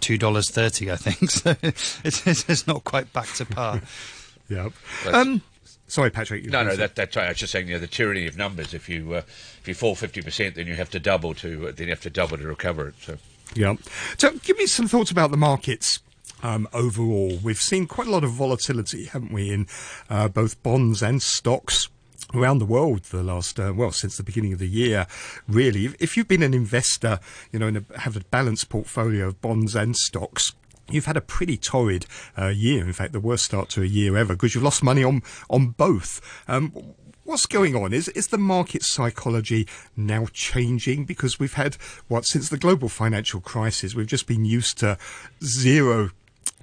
two 0.01 0.17
dollars 0.17 0.49
thirty, 0.49 0.91
I 0.91 0.95
think. 0.95 1.31
So 1.31 1.55
it's, 2.03 2.49
it's, 2.49 2.67
not 2.67 2.83
quite 2.83 3.11
back 3.13 3.27
to 3.35 3.45
par. 3.45 3.81
yep. 4.49 4.73
Um, 5.11 5.41
sorry, 5.87 6.09
Patrick. 6.09 6.45
No, 6.45 6.63
no, 6.63 6.75
that, 6.75 6.95
that's 6.95 7.15
right. 7.15 7.25
I 7.25 7.29
was 7.29 7.37
just 7.37 7.51
saying, 7.51 7.67
you 7.67 7.75
know, 7.75 7.79
the 7.79 7.87
tyranny 7.87 8.27
of 8.27 8.37
numbers. 8.37 8.73
If 8.73 8.89
you 8.89 9.13
uh, 9.13 9.21
if 9.61 9.63
you 9.67 9.73
fall 9.73 9.95
fifty 9.95 10.21
percent, 10.21 10.55
then 10.55 10.67
you 10.67 10.75
have 10.75 10.89
to 10.91 10.99
double 10.99 11.33
to 11.35 11.69
uh, 11.69 11.71
then 11.71 11.87
you 11.87 11.93
have 11.93 12.01
to 12.01 12.09
double 12.09 12.37
to 12.37 12.47
recover 12.47 12.89
it. 12.89 12.95
So. 13.01 13.17
Yeah. 13.53 13.75
So, 14.17 14.31
give 14.43 14.57
me 14.57 14.65
some 14.65 14.87
thoughts 14.87 15.11
about 15.11 15.31
the 15.31 15.37
markets. 15.37 15.99
Um, 16.43 16.67
overall, 16.73 17.37
we've 17.43 17.61
seen 17.61 17.85
quite 17.85 18.07
a 18.07 18.11
lot 18.11 18.23
of 18.23 18.31
volatility, 18.31 19.05
haven't 19.05 19.31
we, 19.31 19.51
in 19.51 19.67
uh, 20.09 20.27
both 20.27 20.61
bonds 20.63 21.03
and 21.03 21.21
stocks 21.21 21.87
around 22.33 22.59
the 22.59 22.65
world 22.65 23.03
the 23.05 23.23
last 23.23 23.59
uh, 23.59 23.73
well 23.75 23.91
since 23.91 24.17
the 24.17 24.23
beginning 24.23 24.53
of 24.53 24.59
the 24.59 24.67
year 24.67 25.05
really 25.47 25.89
if 25.99 26.15
you've 26.15 26.27
been 26.27 26.43
an 26.43 26.53
investor 26.53 27.19
you 27.51 27.59
know 27.59 27.67
and 27.67 27.85
have 27.97 28.15
a 28.15 28.21
balanced 28.31 28.69
portfolio 28.69 29.27
of 29.27 29.41
bonds 29.41 29.75
and 29.75 29.95
stocks 29.95 30.53
You've 30.89 31.05
had 31.05 31.17
a 31.17 31.21
pretty 31.21 31.57
torrid 31.57 32.05
uh, 32.37 32.47
year. 32.47 32.85
In 32.85 32.93
fact, 32.93 33.13
the 33.13 33.19
worst 33.19 33.45
start 33.45 33.69
to 33.69 33.81
a 33.81 33.85
year 33.85 34.17
ever 34.17 34.33
because 34.33 34.53
you've 34.53 34.63
lost 34.63 34.83
money 34.83 35.03
on 35.03 35.21
on 35.49 35.67
both. 35.67 36.21
Um, 36.47 36.95
what's 37.23 37.45
going 37.45 37.75
on? 37.75 37.93
Is 37.93 38.09
is 38.09 38.27
the 38.27 38.37
market 38.37 38.83
psychology 38.83 39.67
now 39.95 40.27
changing? 40.33 41.05
Because 41.05 41.39
we've 41.39 41.53
had 41.53 41.75
what 42.07 42.25
since 42.25 42.49
the 42.49 42.57
global 42.57 42.89
financial 42.89 43.39
crisis, 43.41 43.95
we've 43.95 44.07
just 44.07 44.27
been 44.27 44.45
used 44.45 44.77
to 44.79 44.97
zero 45.43 46.11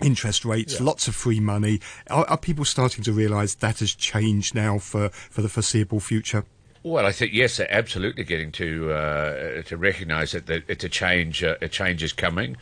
interest 0.03 0.45
rates, 0.45 0.79
yeah. 0.79 0.87
lots 0.87 1.09
of 1.09 1.15
free 1.15 1.41
money. 1.41 1.81
Are, 2.11 2.25
are 2.29 2.39
people 2.39 2.65
starting 2.65 3.05
to 3.05 3.13
realise 3.13 3.55
that 3.57 3.81
has 3.81 3.95
changed 3.95 4.55
now 4.55 4.79
for, 4.79 5.09
for 5.09 5.43
the 5.43 5.49
foreseeable 5.49 6.01
future? 6.01 6.45
Well, 6.83 7.07
I 7.07 7.13
think 7.13 7.33
yes, 7.33 7.57
they're 7.57 7.73
absolutely 7.73 8.25
getting 8.25 8.53
to 8.53 8.93
uh, 8.93 9.63
to 9.63 9.77
recognise 9.77 10.33
that 10.33 10.49
it's 10.49 10.85
a 10.85 10.89
change. 10.89 11.43
Uh, 11.43 11.57
a 11.61 11.69
change 11.69 12.03
is 12.03 12.13
coming. 12.13 12.57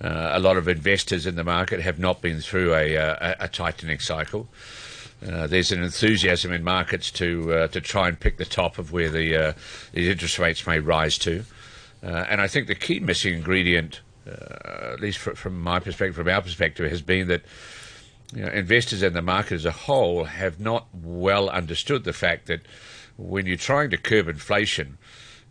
Uh, 0.00 0.30
a 0.32 0.38
lot 0.38 0.56
of 0.56 0.68
investors 0.68 1.26
in 1.26 1.34
the 1.36 1.44
market 1.44 1.80
have 1.80 1.98
not 1.98 2.20
been 2.20 2.40
through 2.40 2.74
a, 2.74 2.96
uh, 2.96 3.34
a, 3.40 3.44
a 3.44 3.48
tightening 3.48 3.98
cycle. 3.98 4.48
Uh, 5.26 5.46
there's 5.46 5.72
an 5.72 5.82
enthusiasm 5.82 6.52
in 6.52 6.62
markets 6.62 7.10
to 7.12 7.52
uh, 7.54 7.68
to 7.68 7.80
try 7.80 8.08
and 8.08 8.20
pick 8.20 8.36
the 8.36 8.44
top 8.44 8.78
of 8.78 8.92
where 8.92 9.08
the 9.08 9.54
the 9.92 10.10
interest 10.10 10.38
rates 10.38 10.66
may 10.66 10.78
rise 10.78 11.16
to, 11.16 11.44
and 12.02 12.40
I 12.40 12.46
think 12.48 12.66
the 12.66 12.74
key 12.74 13.00
missing 13.00 13.34
ingredient 13.34 14.00
uh, 14.04 14.13
at 14.26 15.00
least 15.00 15.18
from 15.18 15.60
my 15.60 15.78
perspective, 15.80 16.16
from 16.16 16.28
our 16.28 16.42
perspective, 16.42 16.90
has 16.90 17.02
been 17.02 17.28
that 17.28 17.42
you 18.34 18.42
know, 18.42 18.48
investors 18.48 19.02
and 19.02 19.14
the 19.14 19.22
market 19.22 19.52
as 19.52 19.64
a 19.64 19.70
whole 19.70 20.24
have 20.24 20.58
not 20.58 20.86
well 20.92 21.48
understood 21.48 22.04
the 22.04 22.12
fact 22.12 22.46
that 22.46 22.60
when 23.16 23.46
you're 23.46 23.56
trying 23.56 23.90
to 23.90 23.96
curb 23.96 24.28
inflation 24.28 24.98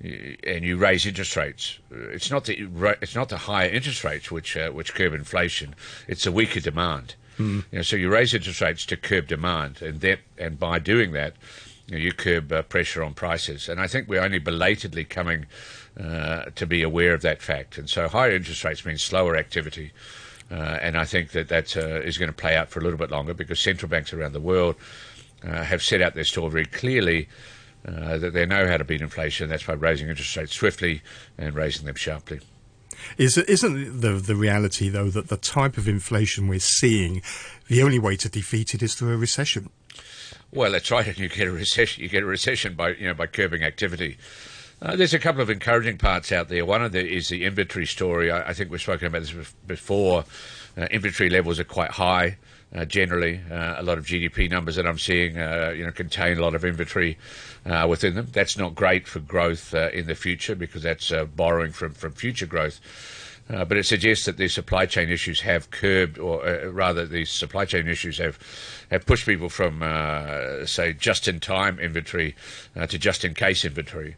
and 0.02 0.66
you 0.66 0.76
raise 0.76 1.06
interest 1.06 1.36
rates, 1.38 1.80
uh, 1.92 2.10
it's 2.10 2.30
not 2.30 2.46
the 2.46 2.68
it's 3.02 3.16
not 3.16 3.30
the 3.30 3.38
higher 3.38 3.70
interest 3.70 4.04
rates 4.04 4.30
which 4.30 4.58
uh, 4.58 4.70
which 4.72 4.94
curb 4.94 5.14
inflation. 5.14 5.76
It's 6.08 6.26
a 6.26 6.32
weaker 6.32 6.60
demand. 6.60 7.16
Mm. 7.38 7.64
You 7.72 7.78
know, 7.78 7.82
so 7.82 7.96
you 7.96 8.10
raise 8.10 8.34
interest 8.34 8.62
rates 8.62 8.86
to 8.88 8.98
curb 8.98 9.28
demand, 9.28 9.82
and 9.82 10.02
that 10.02 10.20
and 10.38 10.60
by 10.60 10.80
doing 10.80 11.14
that, 11.14 11.36
you, 11.88 11.96
know, 11.96 12.04
you 12.04 12.12
curb 12.12 12.52
uh, 12.52 12.64
pressure 12.64 13.02
on 13.02 13.14
prices. 13.14 13.70
And 13.70 13.80
I 13.80 13.88
think 13.88 14.10
we're 14.10 14.22
only 14.22 14.40
belatedly 14.40 15.06
coming 15.06 15.46
uh, 16.00 16.46
to 16.56 16.66
be 16.66 16.82
aware 16.82 17.14
of 17.14 17.22
that 17.22 17.42
fact. 17.42 17.78
And 17.78 17.90
so 17.90 18.08
higher 18.08 18.32
interest 18.32 18.64
rates 18.64 18.86
mean 18.86 18.98
slower 18.98 19.36
activity. 19.36 19.92
Uh, 20.52 20.78
and 20.82 20.98
I 20.98 21.06
think 21.06 21.32
that 21.32 21.48
that 21.50 21.76
uh, 21.78 22.02
is 22.02 22.18
going 22.18 22.30
to 22.30 22.36
play 22.36 22.56
out 22.56 22.70
for 22.70 22.80
a 22.80 22.84
little 22.84 22.98
bit 22.98 23.12
longer 23.12 23.34
because 23.34 23.60
central 23.60 23.90
banks 23.90 24.14
around 24.14 24.34
the 24.34 24.42
world 24.42 24.76
uh, 25.44 25.64
have 25.64 25.82
set 25.82 26.02
out 26.02 26.14
their 26.14 26.24
stall 26.24 26.50
very 26.50 26.66
clearly 26.66 27.28
uh, 27.88 28.18
that 28.18 28.34
they 28.34 28.46
know 28.46 28.68
how 28.68 28.78
to 28.78 28.84
beat 28.84 29.02
inflation. 29.02 29.50
That's 29.50 29.64
by 29.64 29.74
raising 29.74 30.10
interest 30.10 30.36
rates 30.36 30.54
swiftly 30.54 31.02
and 31.38 31.54
raising 31.56 31.86
them 31.86 31.96
sharply. 31.96 32.40
Is, 33.18 33.38
isn't 33.38 34.02
the 34.02 34.14
the 34.14 34.36
reality 34.36 34.90
though 34.90 35.10
that 35.10 35.28
the 35.28 35.38
type 35.38 35.78
of 35.78 35.88
inflation 35.88 36.48
we're 36.48 36.60
seeing, 36.60 37.22
the 37.68 37.84
only 37.84 38.00
way 38.00 38.16
to 38.18 38.30
defeat 38.30 38.74
it 38.74 38.82
is 38.82 38.96
through 38.96 39.14
a 39.14 39.18
recession? 39.18 39.70
Well, 40.52 40.72
that's 40.72 40.90
right. 40.92 41.08
And 41.08 41.18
you 41.20 41.30
get 41.30 41.48
a 41.48 41.52
recession. 41.52 42.04
You 42.04 42.10
get 42.10 42.24
a 42.24 42.28
recession 42.28 42.76
by 42.76 42.90
you 42.90 43.08
know 43.08 43.14
by 43.14 43.28
curbing 43.28 43.64
activity. 43.64 44.18
Uh, 44.84 44.98
there's 44.98 45.14
a 45.14 45.20
couple 45.20 45.42
of 45.42 45.50
encouraging 45.50 45.98
parts 45.98 46.30
out 46.34 46.50
there. 46.50 46.66
One 46.66 46.84
of 46.84 46.92
the 46.92 47.08
is 47.08 47.30
the 47.30 47.46
inventory 47.46 47.86
story. 47.86 48.30
I, 48.30 48.50
I 48.50 48.54
think 48.54 48.70
we've 48.70 48.82
spoken 48.82 49.08
about 49.08 49.22
this 49.22 49.54
before. 49.66 50.26
Uh, 50.78 50.88
inventory 50.92 51.30
levels 51.30 51.58
are 51.58 51.64
quite 51.64 51.92
high. 51.92 52.38
Uh, 52.76 52.84
generally, 52.84 53.40
uh, 53.50 53.76
a 53.78 53.84
lot 53.84 53.98
of 53.98 54.06
GDP 54.06 54.50
numbers 54.50 54.76
that 54.76 54.86
I'm 54.86 54.98
seeing, 54.98 55.38
uh, 55.38 55.74
you 55.74 55.86
know, 55.86 55.92
contain 55.92 56.38
a 56.38 56.42
lot 56.42 56.54
of 56.54 56.66
inventory 56.66 57.18
uh, 57.66 57.88
within 57.90 58.16
them. 58.16 58.28
That's 58.34 58.58
not 58.58 58.76
great 58.76 59.08
for 59.08 59.20
growth 59.20 59.74
in 59.74 60.08
the 60.08 60.16
future 60.16 60.56
because 60.56 60.82
that's 60.82 61.14
borrowing 61.36 61.72
from, 61.72 61.94
from 61.94 62.12
future 62.12 62.48
growth. 62.48 62.82
Uh, 63.50 63.66
but 63.66 63.78
it 63.78 63.86
suggests 63.86 64.26
that 64.26 64.38
these 64.38 64.54
supply 64.54 64.86
chain 64.86 65.10
issues 65.10 65.42
have 65.42 65.70
curbed, 65.70 66.18
or 66.18 66.46
uh, 66.48 66.66
rather, 66.68 67.06
these 67.06 67.30
supply 67.30 67.66
chain 67.66 67.88
issues 67.88 68.18
have 68.18 68.40
have 68.90 69.06
pushed 69.06 69.26
people 69.26 69.50
from, 69.50 69.84
uh, 69.84 70.66
say, 70.66 70.94
just-in-time 70.94 71.78
inventory 71.80 72.36
uh, 72.76 72.88
to 72.88 72.98
just-in-case 72.98 73.66
inventory. 73.66 74.16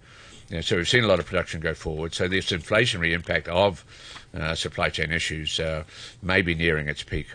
You 0.49 0.58
know, 0.58 0.62
so 0.62 0.75
we've 0.77 0.88
seen 0.88 1.03
a 1.03 1.08
lot 1.08 1.19
of 1.19 1.25
production 1.25 1.60
go 1.60 1.73
forward. 1.73 2.13
So 2.13 2.27
this 2.27 2.51
inflationary 2.51 3.13
impact 3.13 3.47
of 3.47 3.84
uh, 4.34 4.55
supply 4.55 4.89
chain 4.89 5.12
issues 5.12 5.60
uh, 5.60 5.84
may 6.21 6.41
be 6.41 6.53
nearing 6.53 6.88
its 6.88 7.03
peak. 7.03 7.27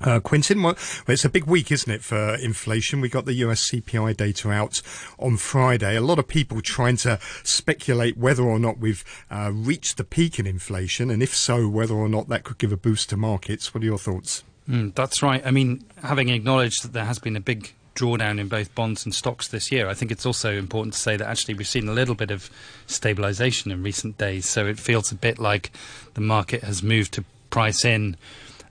Uh, 0.00 0.18
Quintin, 0.18 0.62
well, 0.62 0.76
it's 1.06 1.24
a 1.24 1.28
big 1.28 1.44
week, 1.44 1.70
isn't 1.70 1.92
it, 1.92 2.02
for 2.02 2.34
inflation? 2.34 3.00
We 3.00 3.08
got 3.08 3.24
the 3.24 3.34
US 3.34 3.70
CPI 3.70 4.16
data 4.16 4.50
out 4.50 4.82
on 5.18 5.36
Friday. 5.36 5.96
A 5.96 6.00
lot 6.00 6.18
of 6.18 6.26
people 6.26 6.60
trying 6.60 6.96
to 6.98 7.20
speculate 7.44 8.16
whether 8.16 8.42
or 8.42 8.58
not 8.58 8.78
we've 8.78 9.04
uh, 9.30 9.52
reached 9.52 9.98
the 9.98 10.04
peak 10.04 10.38
in 10.38 10.46
inflation, 10.46 11.10
and 11.10 11.22
if 11.22 11.34
so, 11.34 11.68
whether 11.68 11.94
or 11.94 12.08
not 12.08 12.28
that 12.28 12.42
could 12.42 12.58
give 12.58 12.72
a 12.72 12.76
boost 12.76 13.10
to 13.10 13.16
markets. 13.16 13.72
What 13.72 13.82
are 13.82 13.86
your 13.86 13.98
thoughts? 13.98 14.42
Mm, 14.68 14.94
that's 14.94 15.22
right. 15.22 15.44
I 15.44 15.50
mean, 15.50 15.84
having 16.02 16.30
acknowledged 16.30 16.82
that 16.82 16.92
there 16.92 17.04
has 17.04 17.18
been 17.18 17.36
a 17.36 17.40
big 17.40 17.72
drawdown 17.94 18.38
in 18.40 18.48
both 18.48 18.74
bonds 18.74 19.04
and 19.04 19.14
stocks 19.14 19.48
this 19.48 19.70
year, 19.70 19.88
I 19.88 19.94
think 19.94 20.10
it's 20.10 20.26
also 20.26 20.52
important 20.52 20.94
to 20.94 21.00
say 21.00 21.16
that 21.16 21.28
actually 21.28 21.54
we've 21.54 21.66
seen 21.66 21.88
a 21.88 21.92
little 21.92 22.14
bit 22.14 22.30
of 22.30 22.50
stabilization 22.86 23.70
in 23.70 23.82
recent 23.82 24.18
days. 24.18 24.46
So 24.46 24.66
it 24.66 24.78
feels 24.78 25.12
a 25.12 25.14
bit 25.14 25.38
like 25.38 25.72
the 26.14 26.20
market 26.20 26.62
has 26.62 26.82
moved 26.82 27.12
to 27.14 27.24
price 27.50 27.84
in. 27.84 28.16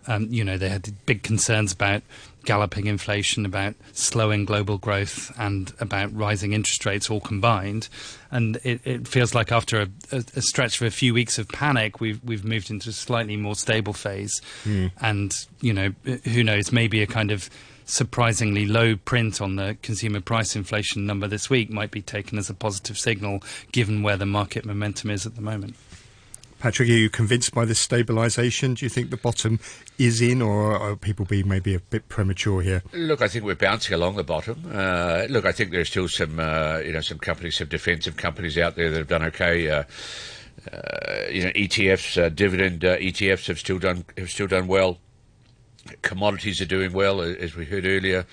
Um, 0.07 0.27
you 0.31 0.43
know, 0.43 0.57
they 0.57 0.69
had 0.69 0.91
big 1.05 1.21
concerns 1.21 1.71
about 1.71 2.01
galloping 2.43 2.87
inflation, 2.87 3.45
about 3.45 3.75
slowing 3.93 4.45
global 4.45 4.79
growth, 4.79 5.31
and 5.37 5.71
about 5.79 6.11
rising 6.15 6.53
interest 6.53 6.87
rates 6.87 7.07
all 7.07 7.21
combined. 7.21 7.87
And 8.31 8.57
it, 8.63 8.81
it 8.83 9.07
feels 9.07 9.35
like 9.35 9.51
after 9.51 9.81
a, 9.81 9.87
a, 10.11 10.23
a 10.37 10.41
stretch 10.41 10.81
of 10.81 10.87
a 10.87 10.91
few 10.91 11.13
weeks 11.13 11.37
of 11.37 11.47
panic, 11.49 11.99
we've 11.99 12.19
we've 12.23 12.43
moved 12.43 12.71
into 12.71 12.89
a 12.89 12.93
slightly 12.93 13.37
more 13.37 13.55
stable 13.55 13.93
phase. 13.93 14.41
And 14.99 15.31
you 15.61 15.71
know, 15.71 15.93
who 16.23 16.43
knows? 16.43 16.71
Maybe 16.71 17.03
a 17.03 17.07
kind 17.07 17.29
of 17.29 17.47
surprisingly 17.85 18.65
low 18.65 18.95
print 18.95 19.41
on 19.41 19.55
the 19.55 19.77
consumer 19.81 20.21
price 20.21 20.55
inflation 20.55 21.05
number 21.05 21.27
this 21.27 21.49
week 21.49 21.69
might 21.69 21.91
be 21.91 22.01
taken 22.01 22.37
as 22.37 22.49
a 22.49 22.53
positive 22.53 22.97
signal, 22.97 23.43
given 23.71 24.03
where 24.03 24.17
the 24.17 24.25
market 24.25 24.65
momentum 24.65 25.09
is 25.09 25.25
at 25.25 25.35
the 25.35 25.41
moment. 25.41 25.75
Patrick, 26.61 26.89
are 26.89 26.93
you 26.93 27.09
convinced 27.09 27.55
by 27.55 27.65
this 27.65 27.85
stabilisation? 27.85 28.75
Do 28.75 28.85
you 28.85 28.89
think 28.89 29.09
the 29.09 29.17
bottom 29.17 29.59
is 29.97 30.21
in, 30.21 30.43
or 30.43 30.77
are 30.77 30.95
people 30.95 31.25
being 31.25 31.47
maybe 31.47 31.73
a 31.73 31.79
bit 31.79 32.07
premature 32.07 32.61
here? 32.61 32.83
Look, 32.93 33.23
I 33.23 33.27
think 33.27 33.45
we're 33.45 33.55
bouncing 33.55 33.95
along 33.95 34.15
the 34.15 34.23
bottom. 34.23 34.63
Uh, 34.71 35.25
look, 35.27 35.43
I 35.45 35.53
think 35.53 35.71
there's 35.71 35.89
still 35.89 36.07
some, 36.07 36.39
uh, 36.39 36.77
you 36.85 36.91
know, 36.91 37.01
some 37.01 37.17
companies, 37.17 37.57
some 37.57 37.67
defensive 37.67 38.15
companies 38.15 38.59
out 38.59 38.75
there 38.75 38.91
that 38.91 38.97
have 38.99 39.07
done 39.07 39.23
okay. 39.23 39.71
Uh, 39.71 39.83
uh, 40.71 41.27
you 41.31 41.43
know, 41.43 41.49
ETFs, 41.51 42.21
uh, 42.21 42.29
dividend 42.29 42.85
uh, 42.85 42.97
ETFs 42.97 43.47
have 43.47 43.57
still 43.57 43.79
done 43.79 44.05
have 44.15 44.29
still 44.29 44.45
done 44.45 44.67
well. 44.67 44.99
Commodities 46.03 46.61
are 46.61 46.65
doing 46.65 46.93
well, 46.93 47.21
as 47.21 47.55
we 47.55 47.65
heard 47.65 47.85
earlier. 47.85 48.25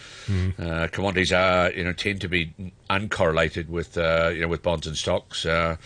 Uh, 0.58 0.87
commodities 0.92 1.32
are, 1.32 1.70
you 1.72 1.82
know, 1.82 1.92
tend 1.94 2.20
to 2.20 2.28
be 2.28 2.52
uncorrelated 2.90 3.68
with, 3.68 3.96
uh, 3.96 4.30
you 4.34 4.42
know, 4.42 4.48
with 4.48 4.62
bonds 4.62 4.87
and 4.87 4.96
stocks. 4.96 5.46
Uh, 5.46 5.76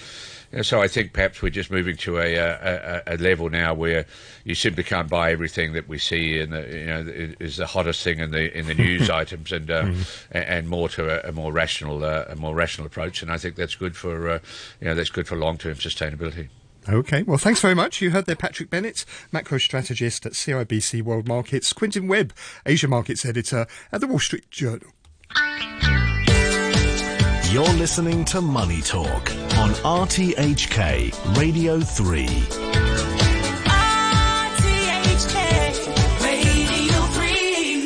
so 0.63 0.83
I 0.83 0.89
think 0.89 1.13
perhaps 1.13 1.41
we're 1.41 1.51
just 1.51 1.71
moving 1.71 1.97
to 1.99 2.19
a, 2.19 2.35
a, 2.35 3.03
a 3.07 3.17
level 3.17 3.49
now 3.49 3.75
where 3.75 4.07
you 4.45 4.55
simply 4.57 4.83
can't 4.85 5.09
buy 5.09 5.31
everything 5.33 5.73
that 5.75 5.89
we 5.89 5.99
see 5.99 6.39
in 6.41 6.51
the, 6.51 6.61
you 6.63 6.87
know, 6.87 7.35
is 7.41 7.57
the 7.59 7.67
hottest 7.67 8.03
thing 8.03 8.19
in 8.19 8.33
the 8.33 8.57
in 8.59 8.67
the 8.67 8.75
news 8.75 9.09
items, 9.23 9.51
and 9.53 9.71
uh, 9.71 9.87
a- 10.33 10.51
and 10.51 10.69
more 10.69 10.89
to 10.91 11.25
a, 11.25 11.29
a 11.31 11.33
more 11.33 11.53
rational 11.53 12.05
uh, 12.05 12.25
a 12.29 12.35
more 12.37 12.55
rational 12.55 12.87
approach. 12.87 13.23
And 13.23 13.31
I 13.33 13.39
think 13.39 13.55
that's 13.57 13.77
good 13.77 13.97
for, 13.97 14.29
uh, 14.29 14.39
you 14.81 14.89
know, 14.89 14.95
that's 14.95 15.11
good 15.11 15.27
for 15.29 15.37
long 15.37 15.57
term 15.59 15.77
sustainability. 15.77 16.49
Okay, 16.89 17.23
well, 17.23 17.39
thanks 17.39 17.61
very 17.61 17.75
much. 17.75 18.01
You 18.01 18.11
heard 18.11 18.27
there 18.27 18.35
Patrick 18.35 18.69
Bennett, 18.69 19.05
macro 19.31 19.59
strategist 19.59 20.27
at 20.27 20.33
CIBC 20.33 21.03
World 21.03 21.29
Markets, 21.29 21.73
Quintin 21.73 22.09
Webb, 22.09 22.33
Asia 22.67 22.89
Markets 22.89 23.25
editor 23.25 23.67
at 23.93 24.01
the 24.01 24.09
Wall 24.09 24.19
Street 24.19 24.51
Journal. 24.51 24.89
You're 27.51 27.65
listening 27.75 28.25
to 28.27 28.41
Money 28.41 28.81
Talk 28.81 29.31
on 29.59 29.71
RTHK 29.85 31.37
Radio 31.39 31.81
3. 31.81 32.27
RTHK 32.27 33.13
Radio 34.73 35.17
3. 35.17 35.72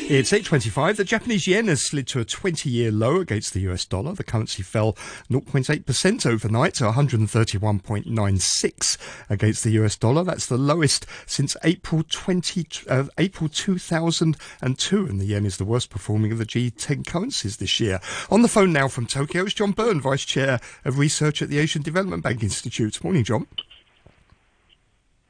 It's 0.09 0.31
8.25. 0.31 0.99
The 0.99 1.05
Japanese 1.05 1.49
yen 1.49 1.67
has 1.67 1.85
slid 1.85 2.07
to 2.09 2.21
a 2.21 2.25
20-year 2.25 2.93
low 2.93 3.21
against 3.21 3.53
the 3.53 3.61
US 3.63 3.85
dollar. 3.85 4.13
The 4.13 4.23
currency 4.23 4.63
fell 4.63 4.93
0.8% 5.29 6.25
overnight 6.25 6.75
to 6.75 6.85
131.96 6.85 8.99
against 9.29 9.65
the 9.65 9.73
US 9.73 9.97
dollar. 9.97 10.23
That's 10.23 10.47
the 10.47 10.59
lowest 10.59 11.07
since 11.27 11.57
April 11.65 12.05
20, 12.09 12.69
uh, 12.89 13.07
April 13.19 13.49
2002, 13.49 15.07
and 15.07 15.21
the 15.21 15.25
yen 15.25 15.45
is 15.45 15.57
the 15.57 15.65
worst 15.65 15.91
performing 15.91 16.31
of 16.31 16.39
the 16.39 16.47
G10 16.47 17.05
currencies 17.05 17.57
this 17.57 17.81
year. 17.81 17.99
On 18.31 18.43
the 18.43 18.49
phone 18.49 18.73
now 18.73 18.87
from 18.87 19.07
Tokyo 19.07 19.43
is 19.43 19.55
John 19.55 19.75
Beirne, 19.75 20.01
Vice 20.01 20.25
Chair 20.25 20.61
of 20.85 21.01
Research 21.01 21.43
at 21.43 21.49
the 21.49 21.59
Asian 21.59 21.83
Development 21.83 22.23
Bank 22.23 22.45
Institute. 22.45 23.03
Morning, 23.03 23.25
John. 23.25 23.49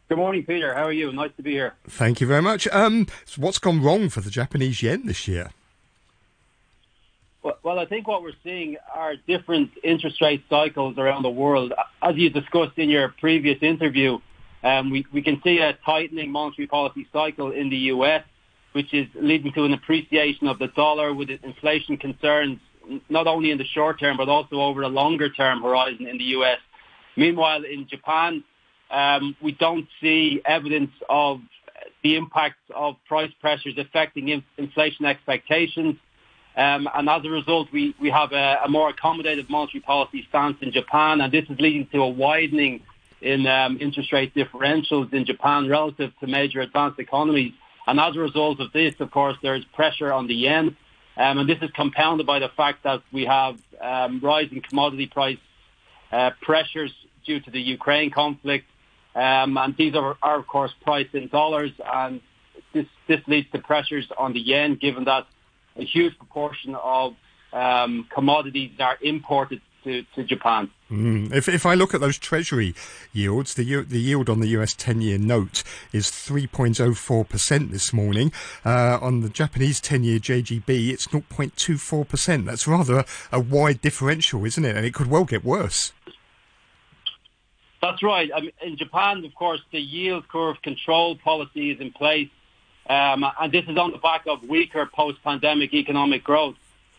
Good 0.09 0.19
morning, 0.19 0.45
Peter. 0.45 0.73
How 0.73 0.85
are 0.85 0.93
you? 0.93 1.11
Nice 1.11 1.33
to 1.37 1.43
be 1.43 1.51
here. 1.51 1.75
Thank 1.89 2.21
you 2.21 2.29
very 2.29 2.43
much. 2.43 2.69
Um, 2.69 3.09
so 3.25 3.43
what's 3.43 3.59
gone 3.59 3.83
wrong 3.83 4.09
for 4.09 4.21
the 4.21 4.31
Japanese 4.31 4.81
yen 4.81 5.05
this 5.05 5.27
year? 5.27 5.51
Well, 7.43 7.59
well, 7.65 7.79
I 7.81 7.87
think 7.87 8.07
what 8.07 8.23
we're 8.23 8.39
seeing 8.45 8.77
are 8.95 9.17
different 9.27 9.73
interest 9.83 10.21
rate 10.21 10.45
cycles 10.49 10.97
around 10.97 11.23
the 11.23 11.31
world. 11.31 11.73
As 12.03 12.15
you 12.15 12.31
discussed 12.31 12.79
in 12.79 12.89
your 12.89 13.09
previous 13.19 13.61
interview, 13.63 14.19
um, 14.63 14.91
we, 14.91 15.05
we 15.13 15.23
can 15.23 15.41
see 15.43 15.59
a 15.59 15.73
tightening 15.85 16.31
monetary 16.31 16.69
policy 16.69 17.09
cycle 17.13 17.51
in 17.51 17.69
the 17.69 17.77
U.S., 17.95 18.23
which 18.75 18.95
is 18.95 19.09
leading 19.17 19.53
to 19.55 19.65
an 19.65 19.73
appreciation 19.73 20.47
of 20.47 20.61
the 20.61 20.69
dollar 20.69 21.15
with 21.15 21.31
inflation 21.31 21.97
concerns, 21.97 22.61
not 23.09 23.27
only 23.27 23.51
in 23.51 23.59
the 23.59 23.65
short 23.65 23.99
term, 23.99 24.17
but 24.17 24.29
also 24.29 24.61
over 24.61 24.83
a 24.83 24.89
longer 24.89 25.31
term 25.31 25.63
horizon 25.63 26.07
in 26.07 26.17
the 26.17 26.25
U.S. 26.39 26.59
Meanwhile, 27.17 27.65
in 27.65 27.89
Japan, 27.89 28.45
um, 28.91 29.37
we 29.43 29.53
don't 29.53 29.89
see 30.01 30.41
evidence 30.45 30.91
of 31.09 31.41
the 32.03 32.17
impact 32.17 32.59
of 32.75 32.97
price 33.09 33.33
pressures 33.41 33.75
affecting 33.79 34.29
in- 34.29 34.45
inflation 34.59 35.05
expectations. 35.05 35.97
Um, 36.57 36.89
and 36.95 37.09
as 37.09 37.23
a 37.25 37.29
result, 37.29 37.69
we, 37.73 37.95
we 38.01 38.11
have 38.11 38.33
a, 38.33 38.61
a 38.65 38.69
more 38.69 38.91
accommodative 38.93 39.51
monetary 39.51 39.81
policy 39.81 40.25
stance 40.29 40.57
in 40.63 40.73
Japan, 40.73 41.21
and 41.21 41.31
this 41.33 41.45
is 41.51 41.59
leading 41.59 41.87
to 41.89 41.99
a 41.99 42.09
widening 42.09 42.81
in 43.21 43.47
um, 43.47 43.79
interest 43.81 44.13
rate 44.13 44.35
differentials 44.35 45.13
in 45.13 45.25
Japan 45.27 45.69
relative 45.69 46.13
to 46.21 46.27
major 46.27 46.61
advanced 46.61 46.99
economies. 46.99 47.53
And 47.87 48.01
as 48.01 48.17
a 48.17 48.21
result 48.21 48.61
of 48.61 48.73
this, 48.73 48.95
of 49.01 49.11
course, 49.11 49.37
there 49.43 49.55
is 49.55 49.65
pressure 49.75 50.13
on 50.13 50.27
the 50.27 50.35
yen, 50.35 50.77
um, 51.17 51.39
and 51.39 51.49
this 51.49 51.59
is 51.61 51.71
compounded 51.75 52.27
by 52.27 52.39
the 52.39 52.51
fact 52.57 52.85
that 52.85 53.03
we 53.13 53.25
have 53.25 53.57
um, 53.81 54.21
rising 54.23 54.63
commodity 54.67 55.07
price 55.07 55.39
uh, 56.13 56.31
pressures 56.41 56.93
due 57.25 57.41
to 57.41 57.51
the 57.51 57.61
Ukraine 57.61 58.11
conflict, 58.11 58.67
um, 59.17 59.57
and 59.57 59.75
these 59.79 59.95
are, 59.95 60.17
are, 60.23 60.39
of 60.39 60.47
course, 60.47 60.73
priced 60.83 61.15
in 61.15 61.29
dollars, 61.29 61.73
and 61.85 62.21
this, 62.75 62.87
this 63.09 63.21
leads 63.27 63.51
to 63.53 63.59
pressures 63.59 64.07
on 64.19 64.35
the 64.35 64.41
yen, 64.41 64.77
given 64.77 65.05
that 65.05 65.27
a 65.77 65.85
huge 65.85 66.17
proportion 66.19 66.75
of 66.75 67.15
um, 67.53 68.07
commodities 68.13 68.73
are 68.79 68.99
imported 69.01 69.63
to, 69.85 70.05
to 70.15 70.25
Japan. 70.25 70.71
Mm. 70.91 71.33
If 71.33 71.49
if 71.49 71.65
I 71.65 71.75
look 71.75 71.95
at 71.95 72.01
those 72.01 72.19
Treasury 72.19 72.75
yields, 73.13 73.55
the 73.55 73.65
yield, 73.65 73.89
the 73.89 74.01
yield 74.01 74.29
on 74.29 74.41
the 74.41 74.49
US 74.49 74.75
ten-year 74.75 75.17
note 75.17 75.63
is 75.93 76.09
3.04 76.09 77.29
percent 77.29 77.71
this 77.71 77.93
morning. 77.93 78.33
Uh, 78.65 78.99
on 79.01 79.23
the 79.23 79.29
Japanese 79.29 79.81
ten-year 79.81 80.19
JGB, 80.19 80.91
it's 80.91 81.07
0.24 81.07 82.07
percent. 82.07 82.47
That's 82.47 82.67
rather 82.67 82.99
a, 82.99 83.07
a 83.33 83.41
wide 83.41 83.81
differential, 83.81 84.45
isn't 84.45 84.65
it? 84.65 84.77
And 84.77 84.85
it 84.85 84.93
could 84.93 85.09
well 85.09 85.25
get 85.25 85.45
worse. 85.45 85.93
That's 87.83 88.03
right. 88.03 88.31
I 88.35 88.41
mean, 88.41 88.53
in 88.63 88.77
Japan, 88.77 89.25
of 89.25 89.35
course, 89.35 89.61
the 89.71 89.81
yield 89.81 90.29
curve 90.29 90.61
control 90.63 91.17
policy 91.17 91.71
is 91.71 91.81
in 91.81 91.93
place, 91.93 92.31
um, 92.89 93.25
and 93.41 93.53
this 93.53 93.65
is 93.69 93.77
on 93.77 93.93
the 93.93 93.99
back 93.99 94.25
of 94.27 94.43
weaker 94.43 94.89
post-pandemic 94.93 95.75
economic 95.75 96.25
growth. 96.25 96.57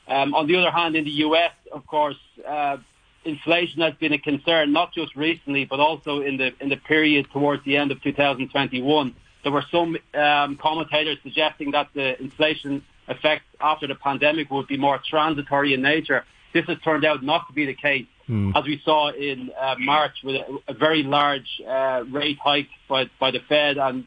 Um, 0.07 0.33
on 0.33 0.47
the 0.47 0.55
other 0.55 0.71
hand, 0.71 0.95
in 0.95 1.03
the 1.03 1.11
U.S., 1.11 1.51
of 1.71 1.85
course, 1.87 2.17
uh, 2.47 2.77
inflation 3.25 3.81
has 3.81 3.93
been 3.95 4.13
a 4.13 4.17
concern 4.17 4.71
not 4.71 4.93
just 4.93 5.15
recently, 5.15 5.65
but 5.65 5.79
also 5.79 6.21
in 6.21 6.37
the 6.37 6.53
in 6.61 6.69
the 6.69 6.77
period 6.77 7.27
towards 7.33 7.63
the 7.65 7.75
end 7.77 7.91
of 7.91 8.01
2021. 8.01 9.15
There 9.43 9.51
were 9.51 9.65
some 9.71 9.97
um, 10.13 10.57
commentators 10.57 11.17
suggesting 11.23 11.71
that 11.71 11.89
the 11.93 12.19
inflation 12.21 12.83
effects 13.07 13.45
after 13.61 13.87
the 13.87 13.95
pandemic 13.95 14.49
would 14.51 14.67
be 14.67 14.77
more 14.77 14.99
transitory 15.09 15.73
in 15.73 15.81
nature. 15.81 16.25
This 16.53 16.65
has 16.65 16.77
turned 16.83 17.05
out 17.05 17.23
not 17.23 17.47
to 17.47 17.53
be 17.53 17.65
the 17.65 17.73
case. 17.73 18.05
As 18.29 18.65
we 18.65 18.81
saw 18.83 19.09
in 19.11 19.51
uh, 19.59 19.75
March 19.79 20.11
with 20.23 20.35
a, 20.35 20.59
a 20.67 20.73
very 20.73 21.03
large 21.03 21.61
uh, 21.67 22.03
rate 22.11 22.37
hike 22.43 22.69
by, 22.89 23.09
by 23.19 23.31
the 23.31 23.39
Fed, 23.47 23.77
and 23.77 24.05